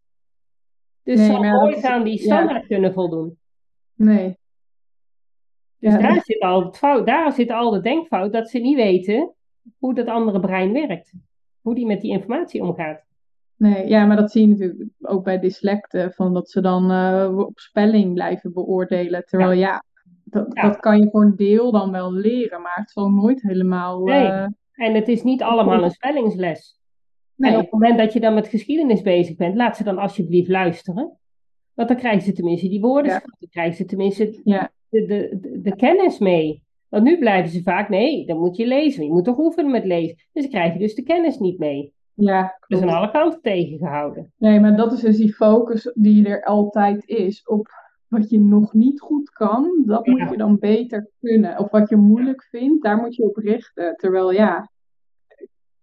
[1.03, 3.37] Dus nee, zal nooit aan die standaard kunnen voldoen.
[3.95, 4.37] Nee.
[5.79, 9.33] Dus daar, zit al het fout, daar zit al de denkfout dat ze niet weten
[9.77, 11.13] hoe dat andere brein werkt.
[11.61, 13.05] Hoe die met die informatie omgaat.
[13.61, 17.37] Nee, ja, maar dat zie je natuurlijk ook bij dyslecten, van dat ze dan uh,
[17.37, 19.25] op spelling blijven beoordelen.
[19.25, 19.83] Terwijl ja,
[20.23, 24.03] dat, dat kan je voor een deel dan wel leren, maar het zal nooit helemaal.
[24.03, 24.25] Nee.
[24.25, 26.79] Uh, en het is niet allemaal een spellingsles.
[27.37, 30.49] En op het moment dat je dan met geschiedenis bezig bent, laat ze dan alsjeblieft
[30.49, 31.17] luisteren.
[31.73, 34.71] Want dan krijgen ze tenminste die woorden, dan krijgen ze tenminste ja.
[34.89, 36.63] de, de, de, de, kennis mee.
[36.89, 39.05] Want nu blijven ze vaak, nee, dan moet je lezen.
[39.05, 40.15] Je moet toch oefenen met lezen.
[40.31, 41.93] Dus dan krijg je dus de kennis niet mee.
[42.23, 44.33] Ja, Dus aan alle kanten tegengehouden.
[44.37, 47.67] Nee, maar dat is dus die focus die er altijd is op
[48.07, 51.59] wat je nog niet goed kan, dat moet je dan beter kunnen.
[51.59, 53.95] Of wat je moeilijk vindt, daar moet je op richten.
[53.95, 54.69] Terwijl ja,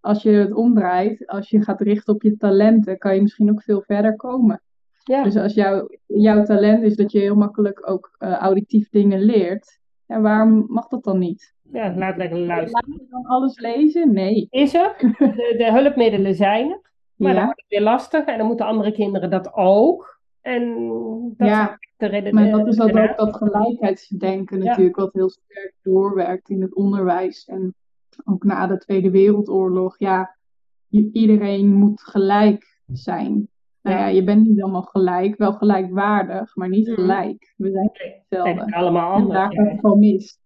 [0.01, 3.63] als je het omdraait, als je gaat richten op je talenten, kan je misschien ook
[3.63, 4.63] veel verder komen.
[5.05, 5.23] Ja.
[5.23, 9.79] Dus als jouw jouw talent is dat je heel makkelijk ook uh, auditief dingen leert,
[10.07, 11.55] en waarom mag dat dan niet?
[11.73, 12.89] Ja, laat lekker luisteren.
[12.89, 14.13] Laat je dan alles lezen?
[14.13, 14.47] Nee.
[14.51, 14.95] Is er.
[15.19, 16.81] De, de hulpmiddelen zijn er.
[17.17, 18.25] Maar dan wordt het weer lastig.
[18.25, 20.21] En dan moeten andere kinderen dat ook.
[20.41, 20.75] En
[21.37, 26.49] dat ja, de maar dat is dat ook dat gelijkheidsdenken natuurlijk, wat heel sterk doorwerkt
[26.49, 27.45] in het onderwijs.
[27.45, 27.75] En
[28.25, 30.37] ook na de Tweede Wereldoorlog, ja,
[31.13, 33.49] iedereen moet gelijk zijn.
[33.83, 36.95] Nou ja, je bent niet allemaal gelijk, wel gelijkwaardig, maar niet mm.
[36.95, 37.55] gelijk.
[37.57, 38.75] We zijn hetzelfde.
[38.75, 39.35] Allemaal anders.
[39.35, 40.39] En daar gaat het gewoon mis.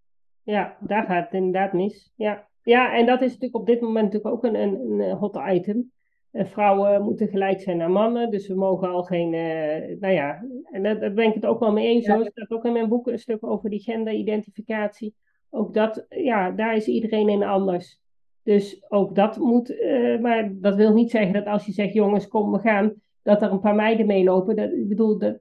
[0.45, 2.13] Ja, daar gaat het inderdaad mis.
[2.17, 2.47] Ja.
[2.63, 5.91] ja, en dat is natuurlijk op dit moment natuurlijk ook een, een, een hot item.
[6.33, 10.45] Uh, vrouwen moeten gelijk zijn aan mannen, dus we mogen al geen, uh, nou ja,
[10.71, 12.07] en daar, ben ik het ook wel mee eens.
[12.07, 12.19] Ja.
[12.19, 15.15] Er staat ook in mijn boek een stuk over die genderidentificatie.
[15.51, 18.01] Ook dat, ja, daar is iedereen in anders.
[18.43, 22.29] Dus ook dat moet, uh, maar dat wil niet zeggen dat als je zegt, jongens,
[22.29, 24.57] kom, we gaan, dat er een paar meiden meelopen.
[24.57, 25.39] Dat, ik bedoel, dat,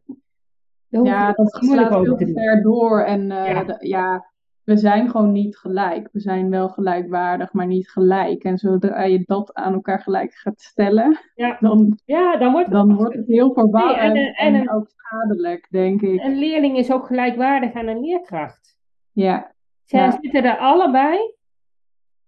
[0.90, 3.04] dat ja, dat slaat veel te ver door.
[3.04, 3.78] En ja.
[3.80, 4.31] ja.
[4.72, 6.10] We zijn gewoon niet gelijk.
[6.12, 8.44] We zijn wel gelijkwaardig, maar niet gelijk.
[8.44, 11.58] En zodra je dat aan elkaar gelijk gaat stellen, ja.
[11.60, 14.88] dan, ja, dan, wordt, het, dan wordt het heel verwarrend nee, en, en, en, ook
[14.90, 16.24] schadelijk, denk ik.
[16.24, 18.78] Een leerling is ook gelijkwaardig aan een leerkracht.
[19.12, 19.54] Ja.
[19.86, 20.18] Zij ja.
[20.22, 21.34] zitten er allebei,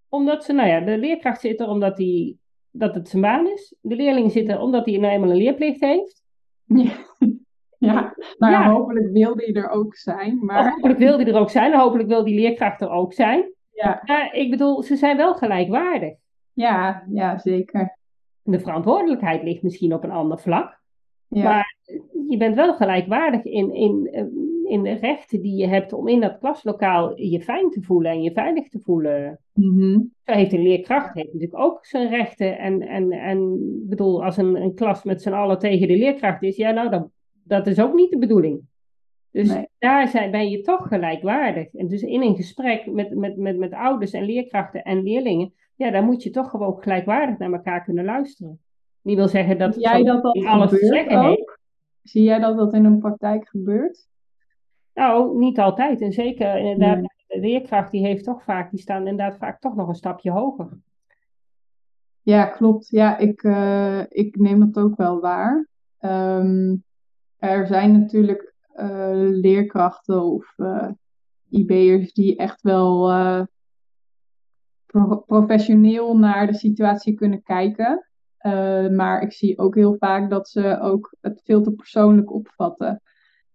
[0.09, 2.37] omdat ze, nou ja, de leerkracht zit er omdat hij
[2.71, 3.75] dat het zijn baan is.
[3.81, 6.23] De leerling zit er omdat hij nou eenmaal een leerplicht heeft.
[6.65, 6.91] Ja,
[8.37, 8.69] nou ja.
[8.69, 10.45] hopelijk wil die er ook zijn.
[10.45, 10.69] Maar...
[10.69, 11.75] Hopelijk wil die er ook zijn.
[11.75, 13.51] Hopelijk wil die leerkracht er ook zijn.
[13.71, 14.01] Ja.
[14.05, 16.13] Maar ik bedoel, ze zijn wel gelijkwaardig.
[16.53, 17.97] Ja, ja, zeker.
[18.43, 20.81] De verantwoordelijkheid ligt misschien op een ander vlak.
[21.27, 21.43] Ja.
[21.43, 21.75] Maar
[22.29, 24.09] je bent wel gelijkwaardig in, in,
[24.67, 28.21] in de rechten die je hebt om in dat klaslokaal je fijn te voelen en
[28.21, 29.39] je veilig te voelen.
[29.53, 32.57] Mm Zo heeft een leerkracht heeft natuurlijk ook zijn rechten.
[32.57, 33.59] En, en, en
[33.89, 37.11] bedoel, als een, een klas met z'n allen tegen de leerkracht is, ja, nou, dan,
[37.43, 38.61] dat is ook niet de bedoeling.
[39.31, 41.73] Dus daar zijn, ben je toch gelijkwaardig.
[41.73, 45.91] En dus in een gesprek met, met, met, met ouders en leerkrachten en leerlingen, ja,
[45.91, 48.59] dan moet je toch gewoon gelijkwaardig naar elkaar kunnen luisteren.
[49.01, 51.25] Niet wil zeggen dat jij dat, dat alles te zeggen ook?
[51.25, 51.59] heeft.
[52.03, 54.07] Zie jij dat dat in een praktijk gebeurt?
[54.93, 56.01] Nou, niet altijd.
[56.01, 59.87] En zeker inderdaad, de leerkracht die heeft toch vaak, die staan inderdaad vaak toch nog
[59.87, 60.69] een stapje hoger.
[62.21, 62.87] Ja, klopt.
[62.87, 65.67] Ja, ik, uh, ik neem dat ook wel waar.
[65.99, 66.83] Um,
[67.43, 70.89] er zijn natuurlijk uh, leerkrachten of uh,
[71.49, 73.07] IB'ers die echt wel
[74.85, 78.07] pro professioneel naar de situatie kunnen kijken.
[78.91, 83.01] maar ik zie ook heel vaak dat ze ook het veel te persoonlijk opvatten.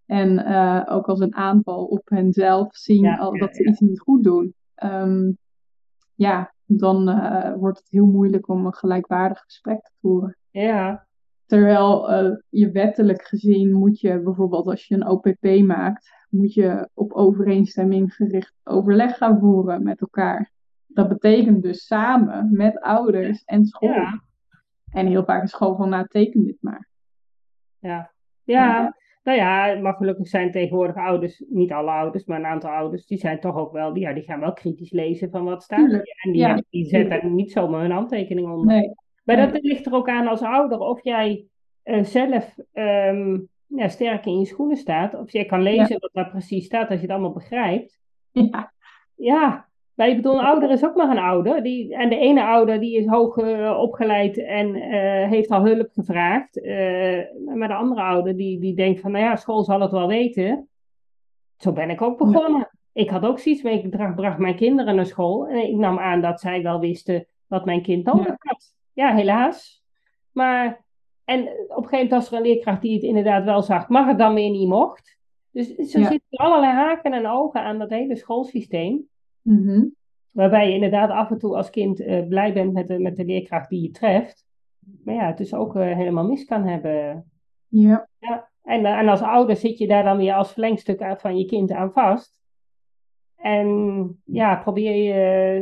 [0.07, 0.47] En
[0.89, 4.55] ook als een aanval op henzelf zien ja, dat ze iets niet goed doen.
[4.85, 5.39] Um,
[6.15, 7.05] ja, dan
[7.59, 10.37] wordt het heel moeilijk om een gelijkwaardig gesprek te voeren.
[10.51, 11.08] Ja.
[11.49, 16.89] Terwijl uh, je wettelijk gezien moet je bijvoorbeeld als je een OPP maakt, moet je
[16.95, 20.51] op overeenstemming gericht overleg gaan voeren met elkaar.
[20.87, 23.89] Dat betekent dus samen met ouders en school.
[23.89, 24.23] Ja.
[24.91, 26.89] En heel vaak is school van nou teken dit maar.
[27.79, 28.97] Ja, ja.
[29.23, 33.19] Nou ja, mag gelukkig zijn tegenwoordig ouders, niet alle ouders, maar een aantal ouders, die
[33.19, 36.03] zijn toch ook wel, ja, die gaan wel kritisch lezen van wat staat er.
[36.25, 38.67] En die, ja, die zetten niet zomaar hun handtekening onder.
[38.67, 38.95] Nee.
[39.37, 41.45] Maar dat ligt er ook aan als ouder of jij
[41.85, 46.31] uh, zelf um, ja, sterk in je schoenen staat, of jij kan lezen wat daar
[46.31, 48.01] precies staat, als je het allemaal begrijpt.
[48.33, 48.73] Ja.
[49.15, 51.63] Ja, maar ik bedoel, een ouder is ook maar een ouder.
[51.63, 55.89] Die, en de ene ouder die is hoog uh, opgeleid en uh, heeft al hulp
[55.93, 56.61] gevraagd.
[57.55, 60.69] Maar de andere ouder die, die denkt van, nou ja, school zal het wel weten.
[61.57, 62.59] Zo ben ik ook begonnen.
[62.59, 62.73] Ja.
[62.93, 65.47] Ik had ook zoiets mee, ik bracht, bracht mijn kinderen naar school.
[65.47, 68.37] En ik nam aan dat zij wel wisten wat mijn kind dan ja.
[68.39, 68.77] had.
[68.99, 69.83] Ja, helaas.
[70.33, 70.85] Maar,
[71.25, 74.09] en op een gegeven moment was er een leerkracht die het inderdaad wel zag, maar
[74.09, 75.19] het dan weer niet mocht.
[75.51, 76.09] Dus zo ja.
[76.09, 79.09] zitten allerlei haken en ogen aan dat hele schoolsysteem.
[79.43, 79.95] Mm -hmm.
[80.31, 83.25] Waarbij je inderdaad af en toe als kind uh, blij bent met de, met de
[83.25, 84.47] leerkracht die je treft.
[85.05, 87.25] Maar ja, het dus ook uh, helemaal mis kan hebben.
[87.69, 88.09] Ja.
[88.19, 88.51] ja.
[88.63, 91.73] En, uh, en als ouder zit je daar dan weer als verlengstuk van je kind
[91.73, 92.38] aan vast.
[93.39, 95.13] En ja, probeer je.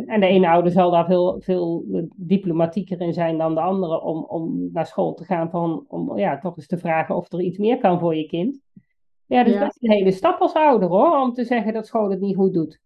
[0.07, 1.85] En de ene ouder zal daar veel, veel
[2.17, 5.51] diplomatieker in zijn dan de andere om, om naar school te gaan.
[5.51, 8.61] Van, om ja, toch eens te vragen of er iets meer kan voor je kind.
[9.27, 12.21] Ja, dat is een hele stap als ouder hoor, om te zeggen dat school het
[12.21, 12.81] niet goed doet.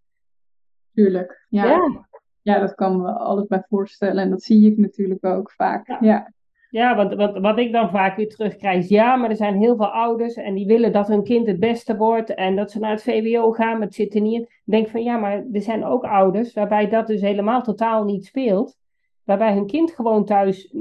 [0.92, 1.64] Tuurlijk, ja.
[1.64, 2.08] ja.
[2.42, 4.22] Ja, dat kan me alles bij voorstellen.
[4.22, 5.88] En dat zie ik natuurlijk ook vaak.
[5.88, 5.98] Ja.
[6.00, 6.32] Ja,
[6.70, 10.34] want wat, wat ik dan vaak weer terugkrijg ja, maar er zijn heel veel ouders
[10.34, 13.52] en die willen dat hun kind het beste wordt en dat ze naar het VWO
[13.52, 14.42] gaan, maar het zit er niet in.
[14.42, 18.24] Ik denk van ja, maar er zijn ook ouders waarbij dat dus helemaal totaal niet
[18.24, 18.76] speelt.
[19.24, 20.74] Waarbij hun kind gewoon thuis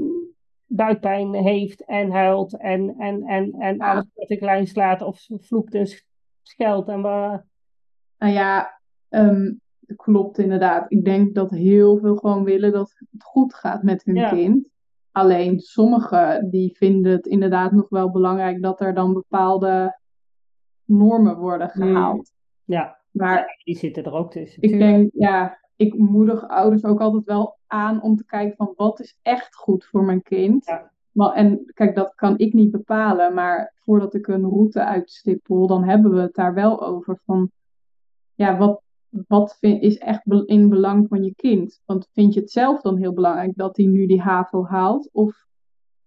[0.66, 5.74] buikpijn heeft en huilt en, en, en, en alles wat ik klein slaat of vloekt
[5.74, 5.86] en
[6.42, 6.88] scheldt.
[6.88, 7.34] En, uh...
[8.18, 9.60] Nou ja, um,
[9.96, 10.92] klopt inderdaad.
[10.92, 14.68] Ik denk dat heel veel gewoon willen dat het goed gaat met hun kind.
[15.12, 19.98] Alleen sommigen die vinden het inderdaad nog wel belangrijk dat er dan bepaalde
[20.84, 21.82] normen worden hmm.
[21.82, 22.32] gehaald.
[22.64, 24.62] Ja, maar die zitten er ook tussen.
[24.62, 29.00] Ik denk, ja, ik moedig ouders ook altijd wel aan om te kijken van wat
[29.00, 30.66] is echt goed voor mijn kind.
[31.12, 31.34] Ja.
[31.34, 36.12] en kijk, dat kan ik niet bepalen, maar voordat ik een route uitstippel, dan hebben
[36.12, 37.50] we het daar wel over van,
[38.34, 41.80] ja, wat, wat vind, is echt in belang van je kind?
[41.84, 45.08] Want vind je het zelf dan heel belangrijk dat hij nu die HAVO haalt?
[45.12, 45.46] Of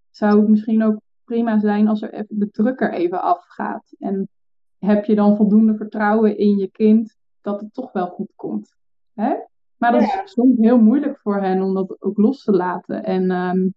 [0.10, 3.96] zou het misschien ook prima zijn als er even de drukker even afgaat?
[4.00, 4.30] En
[4.78, 8.76] heb je dan voldoende vertrouwen in je kind dat het toch wel goed komt?
[9.14, 9.36] Hè?
[9.78, 13.04] Maar dat is soms heel moeilijk voor hen om dat ook los te laten.
[13.04, 13.68] En ehm,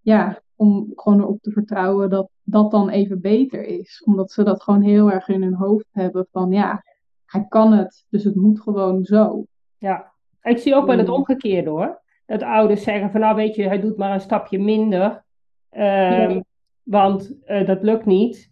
[0.00, 4.02] ja, om gewoon erop te vertrouwen dat dat dan even beter is.
[4.04, 6.82] Omdat ze dat gewoon heel erg in hun hoofd hebben van ja,
[7.30, 9.44] hij kan het, dus het moet gewoon zo.
[9.78, 10.12] Ja,
[10.42, 11.12] ik zie ook wel het mm.
[11.12, 12.00] omgekeerde hoor.
[12.26, 15.24] Dat ouders zeggen van nou weet je, hij doet maar een stapje minder.
[15.70, 16.40] Ehm,
[16.82, 18.50] want uh, dat lukt niet.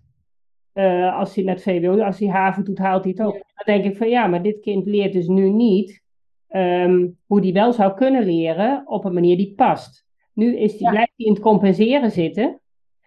[0.75, 3.33] Uh, als hij net VWO, als hij haven doet, haalt hij het ook.
[3.33, 6.03] Dan denk ik van ja, maar dit kind leert dus nu niet
[6.51, 10.07] um, hoe die wel zou kunnen leren op een manier die past.
[10.33, 12.61] Nu is die, blijft hij in het compenseren zitten.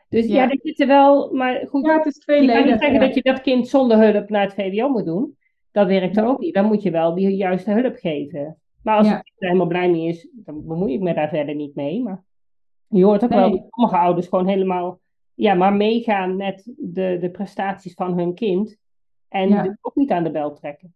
[0.10, 1.86] Dus ja, ja dat zit er wel, maar goed.
[1.86, 4.44] Ja, het is twee Ik kan niet zeggen dat je dat kind zonder hulp naar
[4.44, 5.38] het VWO moet doen.
[5.72, 6.54] Dat werkt er ook niet.
[6.54, 8.58] Dan moet je wel die juiste hulp geven.
[8.84, 9.14] Maar als ja.
[9.14, 12.04] het er helemaal blij mee is, dan bemoei ik me daar verder niet mee.
[12.04, 12.24] Maar
[12.88, 15.00] je hoort ook wel dat sommige ouders gewoon helemaal
[15.34, 18.78] ja, maar meegaan met de, de prestaties van hun kind.
[19.28, 19.78] En ja.
[19.82, 20.94] ook niet aan de bel trekken.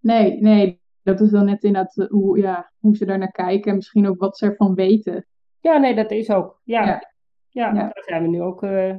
[0.00, 3.70] Nee, nee, dat is dan net inderdaad eh, hoe, ja, hoe ze daar naar kijken
[3.70, 5.26] en misschien ook wat ze ervan weten.
[5.60, 6.60] Ja, nee, dat is ook.
[6.64, 7.02] Ja, ja.
[7.48, 8.62] ja, daar zijn we nu ook.
[8.62, 8.96] Uh,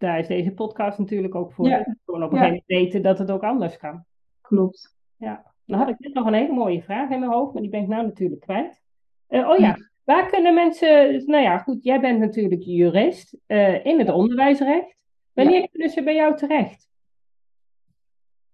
[0.00, 1.68] daar is deze podcast natuurlijk ook voor.
[1.68, 1.96] Ja.
[2.04, 4.04] Gewoon op een gegeven moment weten dat het ook anders kan.
[4.40, 4.96] Klopt.
[5.16, 5.52] Ja.
[5.64, 7.82] Dan had ik net nog een hele mooie vraag in mijn hoofd, maar die ben
[7.82, 8.80] ik nou natuurlijk kwijt.
[9.28, 11.24] Uh, oh ja, waar kunnen mensen.
[11.26, 13.36] Nou ja, goed, jij bent natuurlijk jurist
[13.82, 14.96] in het onderwijsrecht.
[15.32, 16.88] Wanneer kunnen ze bij jou terecht?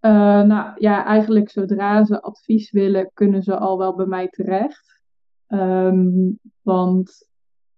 [0.01, 5.03] Uh, nou ja, eigenlijk zodra ze advies willen, kunnen ze al wel bij mij terecht.
[5.49, 7.29] Um, want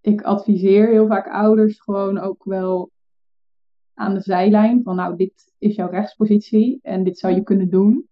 [0.00, 2.90] ik adviseer heel vaak ouders gewoon ook wel
[3.98, 8.08] aan de zijlijn van nou, dit is jouw rechtspositie en dit zou je kunnen doen.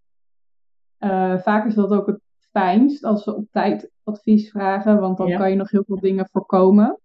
[1.01, 2.21] Uh, vaak is dat ook het
[2.51, 6.29] fijnst als ze op tijd advies vragen, want dan kan je nog heel veel dingen
[6.33, 6.99] voorkomen.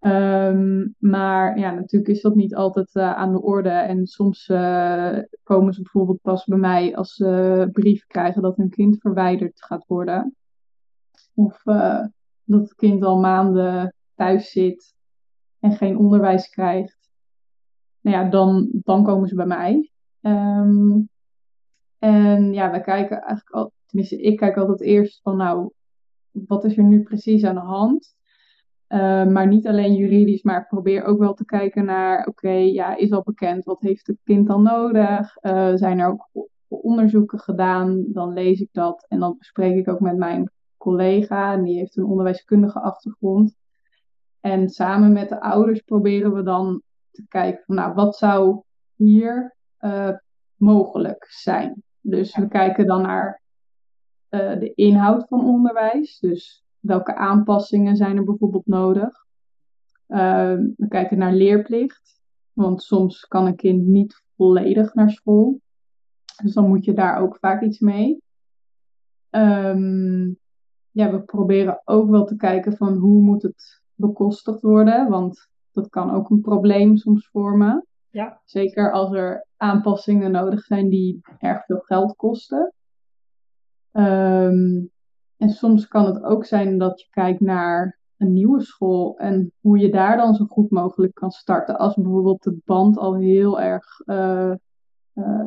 [0.00, 3.68] Um, maar ja, natuurlijk is dat niet altijd uh, aan de orde.
[3.68, 8.70] En soms uh, komen ze bijvoorbeeld pas bij mij als ze brieven krijgen dat hun
[8.70, 10.36] kind verwijderd gaat worden.
[11.34, 11.62] Of
[12.44, 14.94] dat het kind al maanden thuis zit
[15.60, 17.01] en geen onderwijs krijgt.
[18.02, 19.90] Nou ja, dan, dan komen ze bij mij.
[20.20, 21.08] Um,
[21.98, 25.70] en ja, we kijken eigenlijk al, tenminste, ik kijk altijd eerst van nou,
[26.30, 28.14] wat is er nu precies aan de hand?
[28.88, 32.96] Uh, maar niet alleen juridisch, maar ik probeer ook wel te kijken naar, oké, ja,
[32.96, 35.36] is al bekend, wat heeft het kind dan nodig?
[35.42, 36.28] Uh, zijn er ook
[36.68, 38.04] onderzoeken gedaan?
[38.08, 42.04] Dan lees ik dat en dan bespreek ik ook met mijn collega, die heeft een
[42.04, 43.54] onderwijskundige achtergrond.
[44.40, 46.82] En samen met de ouders proberen we dan
[47.12, 48.62] te kijken van, nou, wat zou
[48.94, 50.16] hier uh,
[50.56, 51.82] mogelijk zijn?
[52.00, 53.40] Dus we kijken dan naar
[54.32, 59.26] de inhoud van onderwijs, dus welke aanpassingen zijn er bijvoorbeeld nodig?
[60.08, 62.20] Uh, we kijken naar leerplicht,
[62.52, 65.60] want soms kan een kind niet volledig naar school.
[66.42, 68.22] Dus dan moet je daar ook vaak iets mee.
[69.30, 70.38] Um,
[70.90, 75.88] ja, we proberen ook wel te kijken van hoe moet het bekostigd worden, want dat
[75.88, 77.86] kan ook een probleem soms vormen.
[78.10, 78.40] Ja.
[78.44, 82.72] Zeker als er aanpassingen nodig zijn die erg veel geld kosten.
[83.92, 84.90] Um,
[85.36, 89.78] en soms kan het ook zijn dat je kijkt naar een nieuwe school en hoe
[89.78, 91.78] je daar dan zo goed mogelijk kan starten.
[91.78, 94.52] Als bijvoorbeeld de band al heel erg uh,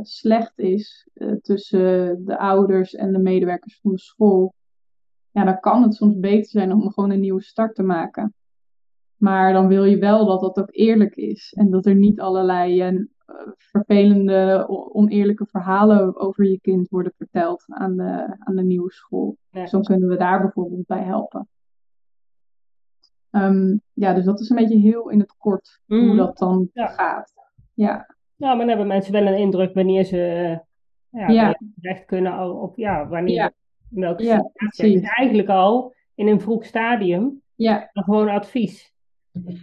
[0.02, 1.10] slecht is
[1.42, 4.54] tussen de ouders en de medewerkers van de school,
[5.32, 8.34] ja, dan kan het soms beter zijn om gewoon een nieuwe start te maken.
[9.26, 12.90] Maar dan wil je wel dat dat ook eerlijk is en dat er niet allerlei
[12.90, 13.08] uh,
[13.58, 19.38] vervelende, oneerlijke verhalen over je kind worden verteld aan de, aan de nieuwe school.
[19.52, 19.66] Ja.
[19.66, 21.48] Zo kunnen we daar bijvoorbeeld bij helpen.
[23.32, 26.18] Um, ja, dus dat is een beetje heel in het kort hoe mhm.
[26.18, 27.34] dat dan gaat.
[27.74, 28.16] Ja.
[28.36, 30.18] ja, maar dan hebben mensen wel een indruk wanneer ze
[31.12, 33.54] uh, ja, recht kunnen op ja, wanneer
[33.92, 35.00] in welke situatie.
[35.00, 37.90] Dus eigenlijk al in een vroeg stadium ja.
[37.94, 38.95] gewoon advies.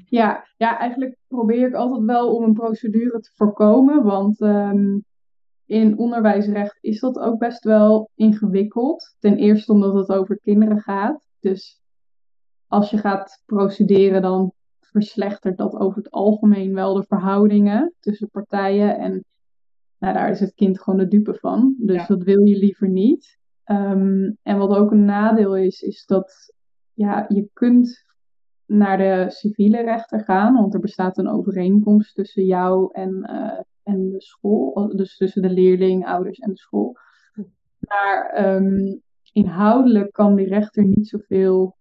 [0.06, 4.02] Ja, ja, eigenlijk probeer ik altijd wel om een procedure te voorkomen.
[4.02, 5.04] Want um,
[5.66, 9.16] in onderwijsrecht is dat ook best wel ingewikkeld.
[9.18, 11.20] Ten eerste omdat het over kinderen gaat.
[11.40, 11.80] Dus
[12.66, 18.98] als je gaat procederen, dan verslechtert dat over het algemeen wel de verhoudingen tussen partijen.
[18.98, 19.24] En
[19.98, 21.74] nou, daar is het kind gewoon de dupe van.
[21.78, 23.38] Dus dat wil je liever niet.
[23.64, 26.54] Ehm, en wat ook een nadeel is, is dat
[26.92, 28.04] ja, je kunt
[28.72, 34.10] naar de civiele rechter gaan, want er bestaat een overeenkomst tussen jou en, uh, en
[34.10, 36.96] de school, dus tussen de leerling, ouders en de school.
[37.78, 39.02] Maar um,
[39.32, 41.76] inhoudelijk kan die rechter niet zoveel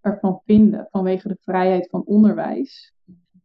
[0.00, 2.94] ervan vinden vanwege de vrijheid van onderwijs.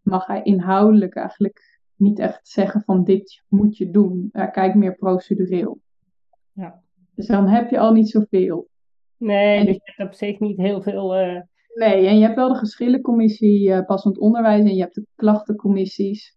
[0.01, 4.29] Mag hij inhoudelijk eigenlijk niet echt zeggen van dit moet je doen.
[4.31, 5.79] Hij kijkt meer procedureel.
[6.51, 6.81] Ja.
[7.15, 8.67] Dus dan heb je al niet zoveel.
[9.17, 11.21] Nee, en, dus je hebt op zich niet heel veel.
[11.21, 11.41] Uh...
[11.74, 16.36] Nee, en je hebt wel de geschillencommissie uh, passend onderwijs en je hebt de klachtencommissies.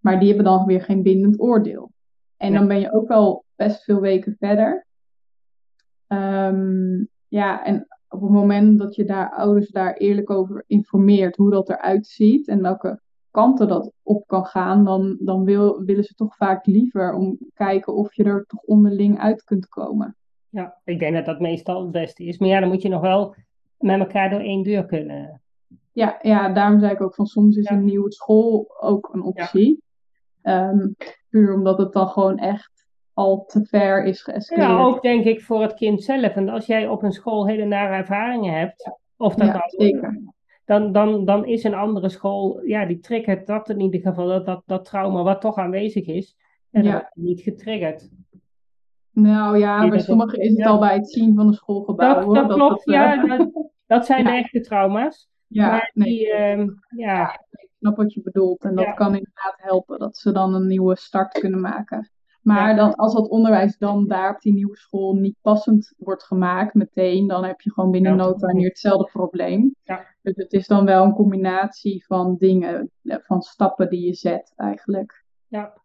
[0.00, 1.92] Maar die hebben dan weer geen bindend oordeel.
[2.36, 4.86] En dan ben je ook wel best veel weken verder.
[6.08, 11.50] Um, ja, en op het moment dat je daar ouders daar eerlijk over informeert hoe
[11.50, 16.14] dat eruit ziet en welke kanten dat op kan gaan, dan, dan wil, willen ze
[16.14, 20.16] toch vaak liever om kijken of je er toch onderling uit kunt komen.
[20.48, 22.38] Ja, ik denk dat dat meestal het beste is.
[22.38, 23.34] Maar ja, dan moet je nog wel
[23.78, 25.40] met elkaar door één deur kunnen.
[25.92, 29.82] Ja, ja daarom zei ik ook van soms is een nieuwe school ook een optie.
[30.42, 30.88] Ehm,
[31.28, 34.68] puur omdat het dan gewoon echt al te ver is geëscaleerd.
[34.68, 36.34] Ja, ook denk ik voor het kind zelf.
[36.34, 40.22] En als jij op een school hele nare ervaringen hebt, of dat ja, zeker.
[40.64, 44.46] Dan, dan, dan is een andere school, ja, die triggert dat in ieder geval, dat,
[44.46, 46.36] dat, dat trauma wat toch aanwezig is,
[46.70, 47.10] en ja.
[47.14, 48.10] niet getriggerd.
[49.10, 52.32] Nou ja, bij sommigen is het al bij het zien van een schoolgebouw.
[52.32, 53.22] Dat, dat klopt, ja.
[53.22, 55.28] Eh, dat, dat zijn de echte trauma's.
[55.46, 57.40] Ja, maar die, ehm, ja.
[57.50, 58.64] ik snap wat je bedoelt.
[58.64, 62.10] En dat kan inderdaad helpen, dat ze dan een nieuwe start kunnen maken.
[62.46, 66.74] Maar dan, als dat onderwijs dan daar op die nieuwe school niet passend wordt gemaakt
[66.74, 69.74] meteen, dan heb je gewoon binnen no time weer hetzelfde probleem.
[69.82, 70.06] Ja.
[70.22, 74.52] Dus het is dan wel een combinatie van dingen, eh, van stappen die je zet
[74.56, 75.24] eigenlijk.
[75.48, 75.80] Ja.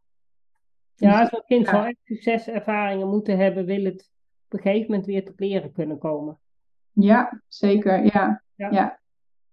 [0.96, 4.12] Ja, als een kind wel echt succeservaringen moeten hebben, wil het
[4.46, 6.40] op een gegeven moment weer tot leren kunnen komen.
[6.94, 8.04] Ja, zeker.
[8.04, 8.44] Ja.
[8.56, 9.00] ja.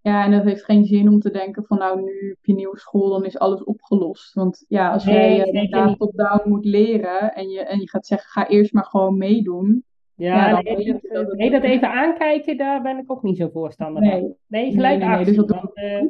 [0.00, 0.24] ja.
[0.24, 3.08] en dat heeft geen zin om te denken van nou nu op je nieuwe school,
[3.08, 4.34] dan is alles opgelost.
[4.34, 8.30] Want ja, als jij uh, inderdaad top-down moet leren en je, en je gaat zeggen
[8.30, 9.84] ga eerst maar gewoon meedoen.
[10.14, 13.48] Ja, ja nee, dat, dat, nee, dat even aankijken, daar ben ik ook niet zo
[13.48, 14.34] voorstander van.
[14.46, 15.34] Nee, gelijk nee, actie.
[15.34, 16.04] Dus dat uh,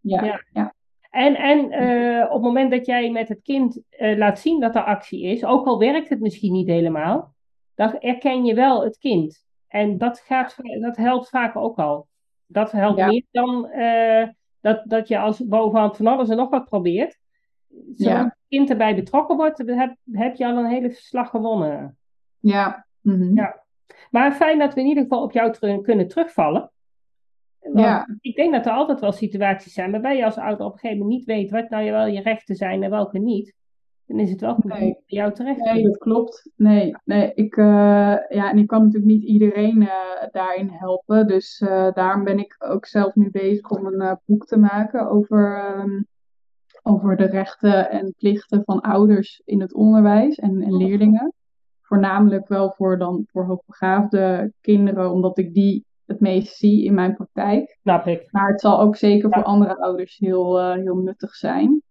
[0.00, 0.74] ja, ja.
[1.10, 4.84] En, en uh, op het moment dat jij met het kind laat zien dat er
[4.84, 7.34] actie is, ook al werkt het misschien niet helemaal,
[7.74, 9.44] dan erken je wel het kind.
[9.74, 12.06] En dat, gaat, dat helpt vaak ook al.
[12.46, 13.06] Dat helpt ja.
[13.06, 14.28] meer dan uh,
[14.60, 17.18] dat, dat je als bovenhand van alles en nog wat probeert.
[17.94, 18.24] Zolang ja.
[18.24, 21.98] het kind erbij betrokken wordt, heb, heb je al een hele slag gewonnen.
[22.38, 22.86] Ja.
[23.00, 23.36] Mm -hmm.
[23.36, 23.62] ja.
[24.10, 26.72] Maar fijn dat we in ieder geval op jou ter kunnen terugvallen
[27.72, 28.16] ja.
[28.20, 31.02] Ik denk dat er altijd wel situaties zijn waarbij je als ouder op een gegeven
[31.02, 33.54] moment niet weet wat nou wel je rechten zijn en welke niet.
[34.06, 34.88] Dan is het wel goed nee.
[34.88, 36.50] om jou terecht Nee, dat klopt.
[36.56, 37.64] Nee, nee ik, uh,
[38.28, 39.90] ja, en ik kan natuurlijk niet iedereen uh,
[40.30, 41.26] daarin helpen.
[41.26, 45.74] Dus uh, daarom ben ik ook zelf nu bezig om een boek te maken over,
[45.78, 46.06] um,
[46.82, 51.32] over de rechten en plichten van ouders in het onderwijs en, en leerlingen.
[51.82, 57.14] Voornamelijk wel voor, dan, voor hoogbegaafde kinderen, omdat ik die het meest zie in mijn
[57.14, 57.78] praktijk.
[57.80, 58.28] Snap ik.
[58.30, 61.82] Maar het zal ook zeker voor andere ouders heel, heel nuttig zijn.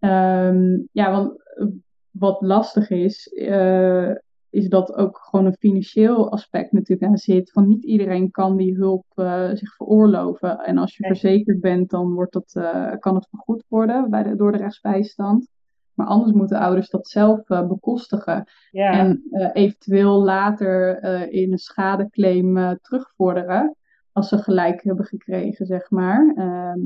[0.00, 1.66] Um, ja, want eh,
[2.10, 4.10] wat lastig is, uh,
[4.50, 7.50] is dat ook gewoon een financieel aspect natuurlijk aan zit.
[7.50, 10.58] Van niet iedereen kan die hulp uh, zich veroorloven.
[10.58, 12.52] En als je verzekerd bent, dan wordt dat,
[12.98, 15.48] kan het vergoed worden bij de, door de rechtsbijstand.
[15.94, 18.44] Maar anders moeten ouders dat zelf uh, bekostigen.
[18.70, 18.92] Ja.
[18.92, 19.22] En
[19.52, 23.76] eventueel later in een schadeclaim terugvorderen.
[24.12, 26.32] Als ze gelijk hebben gekregen, zeg maar.
[26.36, 26.80] Ehm,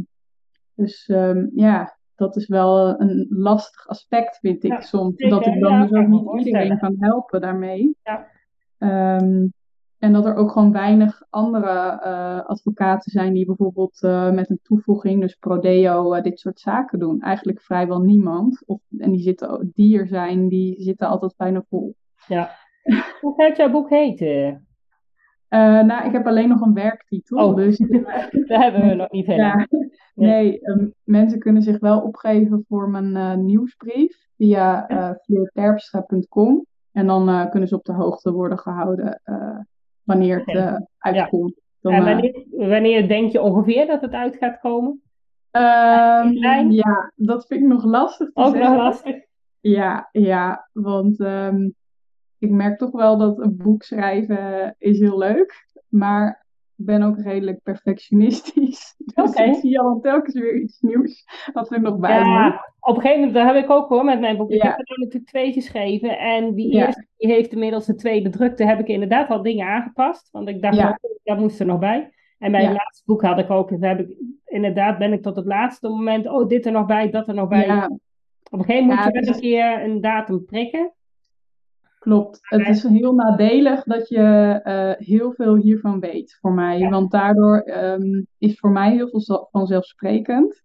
[0.75, 5.17] dus um, ja, dat is wel een lastig aspect, vind ik soms.
[5.17, 7.97] Dat ik dan dus ook niet iedereen kan helpen daarmee.
[8.03, 8.27] Ja.
[8.79, 9.47] Ehm,
[9.99, 14.61] en dat er ook gewoon weinig andere uh, advocaten zijn die bijvoorbeeld uh, met een
[14.63, 17.21] toevoeging, dus Prodeo, uh, dit soort zaken doen.
[17.21, 18.63] Eigenlijk vrijwel niemand.
[18.67, 21.95] Of, en die, zitten, die er zijn, die zitten altijd bijna vol.
[22.27, 22.51] Ja.
[23.21, 24.67] Hoe gaat jouw boek heten?
[25.87, 27.49] Nou, ik heb alleen nog een werktitel.
[27.49, 27.79] Oh, dus,
[28.49, 29.59] daar hebben we nog niet helemaal.
[29.59, 29.67] Ja,
[30.15, 35.11] nee, um, mensen kunnen zich wel opgeven voor mijn nieuwsbrief via uh,
[36.93, 39.21] En dan kunnen ze op de hoogte worden gehouden
[40.03, 41.63] wanneer het uitkomt.
[41.81, 45.03] Dan, en wanneer, wanneer denk je ongeveer dat het uit gaat komen?
[45.57, 48.75] Um, ja, dat vind ik nog lastig te Ook zeggen.
[48.75, 49.17] nog lastig?
[49.61, 51.75] Ja, ja want um,
[52.45, 55.67] ik merk toch wel dat een boek schrijven is heel leuk.
[55.89, 56.45] Maar
[56.77, 58.95] ik ben ook redelijk perfectionistisch.
[59.15, 59.49] Dus okay.
[59.49, 62.73] ik zie al telkens weer iets nieuws wat er nog bij ja, moet.
[62.81, 64.51] Op een gegeven moment, dat heb ik ook hoor met mijn boek.
[64.51, 66.19] Ik heb er natuurlijk twee geschreven.
[66.19, 68.65] En die eerste die heeft inmiddels de tweede drukte.
[68.65, 70.29] Heb ik inderdaad al dingen aangepast.
[70.31, 70.99] Want ik dacht, ja.
[71.23, 72.13] dat moest er nog bij.
[72.39, 75.89] En het laatste boek had ik ook, heb ik, inderdaad ben ik tot het laatste
[75.89, 77.89] moment, oh dit er nog bij, dat er nog bij.
[78.51, 80.93] Op een gegeven moment moet je wel een keer een datum prikken.
[82.05, 82.39] Klopt.
[82.43, 86.89] Het is heel nadelig dat je uh, heel veel hiervan weet voor mij.
[86.89, 90.63] Want daardoor um, is voor mij heel veel vanzelfsprekend.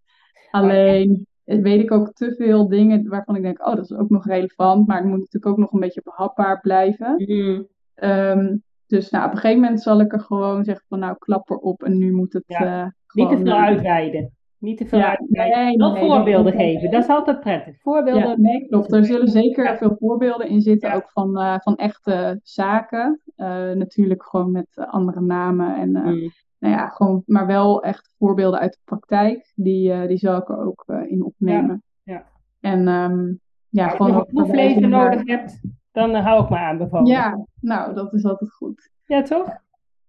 [0.50, 4.26] Alleen weet ik ook te veel dingen waarvan ik denk, oh, dat is ook nog
[4.26, 4.86] relevant.
[4.86, 7.14] Maar het moet natuurlijk ook nog een beetje behapbaar blijven.
[7.26, 7.66] Mm.
[7.94, 11.50] Um, dus nou, op een gegeven moment zal ik er gewoon zeggen van, nou, klap
[11.50, 12.84] erop en nu moet het ja.
[12.84, 14.32] uh, Niet te veel uitweiden.
[14.60, 17.80] Niet te veel ja, nee, voorbeelden geven, dat is altijd prettig.
[17.80, 18.28] Voorbeelden.
[18.28, 18.92] Ja, nee, klopt.
[18.92, 23.20] Er zullen zeker veel voorbeelden in zitten, ook van, uh, van echte zaken.
[23.36, 26.30] Uh, natuurlijk gewoon met andere namen en uh, mm.
[26.58, 29.52] nou ja, gewoon, maar wel echt voorbeelden uit de praktijk.
[29.54, 31.82] Die, die zal ik er ook in opnemen.
[32.02, 32.14] Ja.
[32.14, 32.24] ja.
[32.60, 34.14] En um, ja, Als gewoon.
[34.14, 35.60] Als je proeflezen nodig hebt,
[35.92, 37.12] dan hou ik me aan bijvoorbeeld.
[37.12, 38.90] Ja, nou, dat is altijd goed.
[39.06, 39.48] Ja, toch?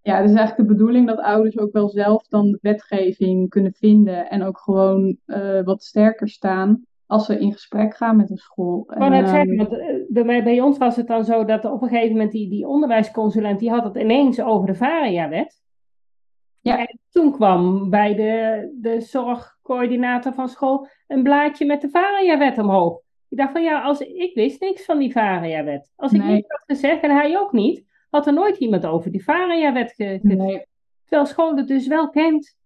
[0.01, 3.73] Ja, het is eigenlijk de bedoeling dat ouders ook wel zelf dan de wetgeving kunnen
[3.73, 8.37] vinden en ook gewoon uh, wat sterker staan als ze in gesprek gaan met een
[8.37, 8.87] school.
[8.91, 11.81] Ik net zeggen, ehm, want eh, bij, bij ons was het dan zo dat op
[11.81, 15.61] een gegeven moment die, die onderwijsconsulent, die had het ineens over de VARIA-wet.
[16.61, 16.77] Ja.
[16.79, 23.01] En toen kwam bij de, de zorgcoördinator van school een blaadje met de VARIA-wet omhoog.
[23.29, 25.91] Ik dacht van ja, als ik wist niks van die VARIA-wet.
[25.95, 26.33] Als ik nee.
[26.33, 30.65] niks had gezegd en hij ook niet, had er nooit iemand over die Varia-wet nee.
[31.05, 32.57] Terwijl school het dus wel kent.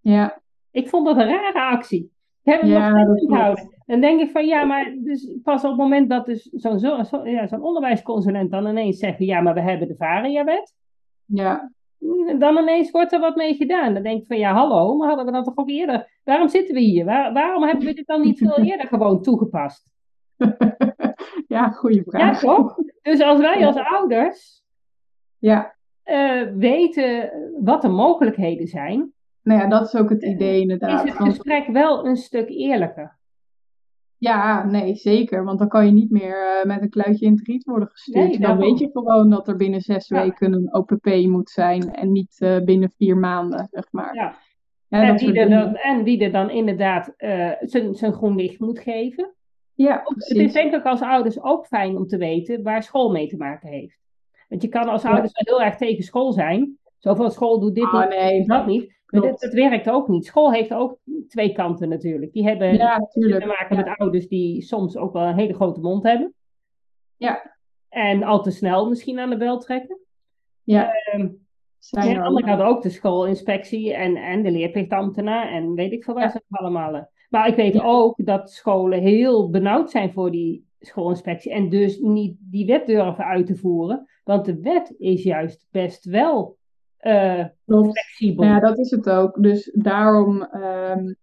[0.00, 0.40] Ja.
[0.70, 2.10] Ik vond dat een rare actie.
[2.42, 3.74] Ik heb hem ja, nog steeds onthouden.
[3.86, 7.02] Dan denk ik van ja, maar dus pas op het moment dat dus zo'n zo,
[7.02, 10.74] zo, ja, zo'n onderwijsconsulent dan ineens zegt ja, maar we hebben de Varia-wet.
[11.24, 11.72] Ja.
[12.38, 13.94] Dan ineens wordt er wat mee gedaan.
[13.94, 16.20] Dan denk ik van ja, hallo, maar hadden we dat toch ook eerder?
[16.24, 17.04] Waarom zitten we hier?
[17.04, 19.86] waarom hebben we dit dan niet veel eerder gewoon toegepast?
[21.48, 22.42] ja, goede vraag.
[22.42, 22.76] Ja, toch?
[23.02, 24.61] Dus als wij als ouders
[25.42, 25.74] ja.
[26.04, 29.12] Uh, weten wat de mogelijkheden zijn.
[29.42, 31.04] Nou ja, dat is ook het idee inderdaad.
[31.04, 33.18] Is het gesprek wel een stuk eerlijker?
[34.18, 35.44] Ja, nee, zeker.
[35.44, 38.28] Want dan kan je niet meer uh, met een kluitje in het riet worden gestuurd.
[38.28, 42.12] Nee, dan weet je gewoon dat er binnen zes weken een OPP moet zijn en
[42.12, 44.14] niet uh, binnen vier maanden, zeg maar.
[44.14, 44.34] Ja.
[44.88, 47.14] ja en, wie er dan, en wie er dan inderdaad
[47.60, 49.34] zijn groen licht moet geven.
[49.74, 53.26] Ja, het is denk ik als ouders ook fijn om te weten waar school mee
[53.26, 54.01] te maken heeft.
[54.52, 56.78] Want je kan als ouders wel heel erg tegen school zijn.
[56.98, 59.00] Zo van school doet dit oh, niet, dat niet.
[59.06, 60.26] Maar dit, dat werkt ook niet.
[60.26, 60.98] School heeft ook
[61.28, 62.32] twee kanten natuurlijk.
[62.32, 66.02] Die hebben ja, te maken met ouders die soms ook wel een hele grote mond
[66.02, 66.34] hebben.
[67.16, 67.56] Ja.
[67.88, 69.98] En al te snel misschien aan de bel trekken.
[70.62, 70.90] Ja.
[71.14, 71.46] Um,
[71.90, 76.04] en aan de andere kant ook de schoolinspectie en, en de leerplichtambtenaar en weet ik
[76.04, 77.08] veel waar ze allemaal.
[77.28, 82.36] Maar ik weet ook dat scholen heel benauwd zijn voor die schoolinspectie en dus niet
[82.40, 84.08] die wet durven uit te voeren.
[84.24, 86.56] Want de wet is juist best wel
[87.00, 88.44] uh, flexibel.
[88.44, 89.42] Ja, dat is het ook.
[89.42, 91.16] Dus daarom um,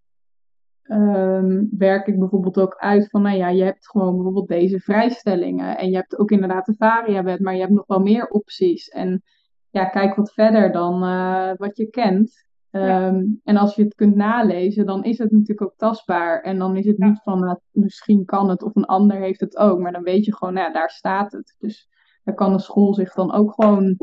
[0.84, 5.78] um, werk ik bijvoorbeeld ook uit van, nou ja, je hebt gewoon bijvoorbeeld deze vrijstellingen.
[5.78, 8.90] En je hebt ook inderdaad de varia-wet, maar je hebt nog wel meer opties.
[8.90, 9.24] En
[9.70, 12.48] ja, kijk wat verder dan uh, wat je kent.
[12.72, 16.42] Um, En als je het kunt nalezen, dan is het natuurlijk ook tastbaar.
[16.42, 19.58] En dan is het niet van, uh, misschien kan het of een ander heeft het
[19.58, 19.80] ook.
[19.80, 21.56] Maar dan weet je gewoon, nou ja, daar staat het.
[21.60, 21.90] Dus
[22.24, 23.98] daar kan de school zich dan ook gewoon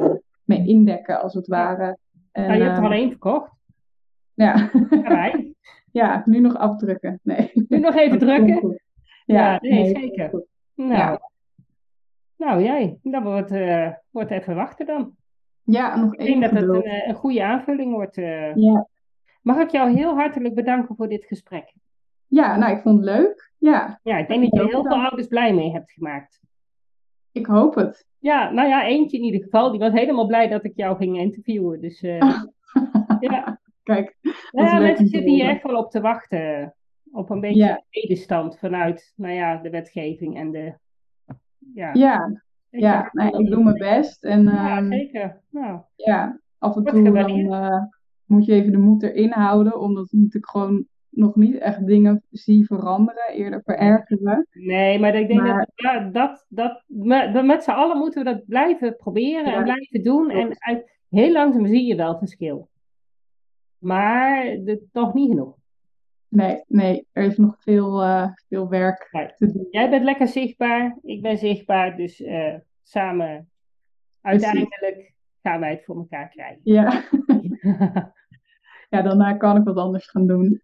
[0.45, 1.99] mee indekken, als het ware.
[2.33, 3.53] En, je hebt er al één verkocht.
[4.35, 4.71] Ja.
[4.91, 5.55] wij.
[5.93, 7.21] ja, nu nog afdrukken.
[7.23, 7.51] Nee.
[7.69, 8.81] Nu nog even drukken?
[9.25, 10.47] Ja, nee, zeker.
[10.75, 11.21] Nou, ja.
[12.37, 15.17] nou jij, dat wordt, uh, wordt even wachten dan.
[15.67, 16.29] Ja, nog één.
[16.29, 18.17] Ik denk dat het een, eh, een, goede aanvulling wordt.
[18.17, 18.55] Uh.
[18.55, 18.89] Ja.
[19.43, 21.75] Mag ik jou heel hartelijk bedanken voor dit gesprek?
[22.27, 23.51] ja, nou, ik vond het leuk.
[23.59, 26.41] Ja, ja ik denk dat je heel veel ouders blij mee hebt gemaakt.
[27.33, 28.07] Ik hoop het.
[28.19, 29.71] Ja, nou ja, eentje in ieder geval.
[29.71, 31.81] Die was helemaal blij dat ik jou ging interviewen.
[31.81, 32.19] Dus uh,
[33.21, 33.61] ja.
[33.83, 34.17] Kijk.
[34.51, 36.75] Ja, mensen zitten hier echt wel op te wachten.
[37.12, 37.85] Op een beetje ja.
[37.91, 40.75] medestand vanuit nou ja, de wetgeving en de.
[41.75, 44.25] Ja, ja, ja nee, ik doe mijn best.
[44.25, 45.41] En, ja, ehm, zeker.
[45.51, 47.83] Nou, ja, af en toe dan, uh,
[48.27, 52.67] moet je even de moed erin houden, omdat natuurlijk gewoon nog niet echt dingen zie
[52.67, 54.47] veranderen, eerder verergeren.
[54.53, 55.47] Nee, maar ik denk
[55.77, 60.31] dat, dat, dat met, met z'n allen moeten we dat blijven proberen en blijven doen.
[60.31, 62.69] En uit, heel langzaam zie je wel verschil.
[63.79, 65.57] Maar de, toch niet genoeg.
[66.29, 69.66] Nee, nee, er is nog veel, uh, veel werk te doen.
[69.70, 73.49] Jij bent lekker zichtbaar, ik ben zichtbaar, dus uh, samen
[74.20, 76.61] uiteindelijk gaan wij het voor elkaar krijgen.
[76.62, 77.03] Ja.
[78.91, 80.62] ja, daarna kan ik wat anders gaan doen.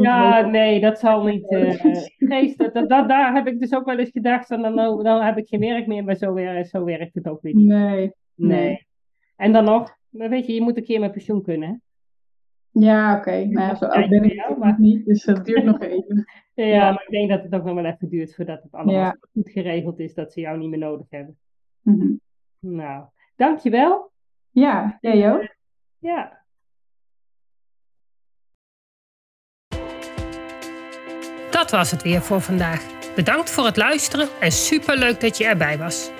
[0.00, 1.50] ja, nee, dat zal niet.
[1.52, 1.72] Uh,
[2.18, 5.22] geest, dat, dat, dat, daar heb ik dus ook wel eens gedacht, en dan, dan
[5.22, 7.66] heb ik geen werk meer, maar zo, weer, zo werkt het ook weer niet.
[7.66, 8.86] Nee, nee.
[9.36, 11.82] En dan nog, weet je, je moet een keer met pensioen kunnen.
[12.72, 13.28] Ja, oké.
[13.28, 13.44] Okay.
[13.44, 14.80] Nou ja, zo oud ben ik jou, maar...
[14.80, 16.24] niet, dus dat duurt nog even.
[16.54, 19.14] ja, ja, maar ik denk dat het ook nog wel even duurt voordat het allemaal
[19.32, 21.38] goed geregeld is, dat ze jou niet meer nodig hebben.
[21.82, 22.20] Mm -hmm.
[22.58, 23.04] Nou,
[23.36, 24.10] dankjewel.
[24.50, 25.54] Ja, jij ook.
[25.98, 26.38] Ja.
[31.50, 33.14] Dat was het weer voor vandaag.
[33.14, 36.19] Bedankt voor het luisteren en superleuk dat je erbij was.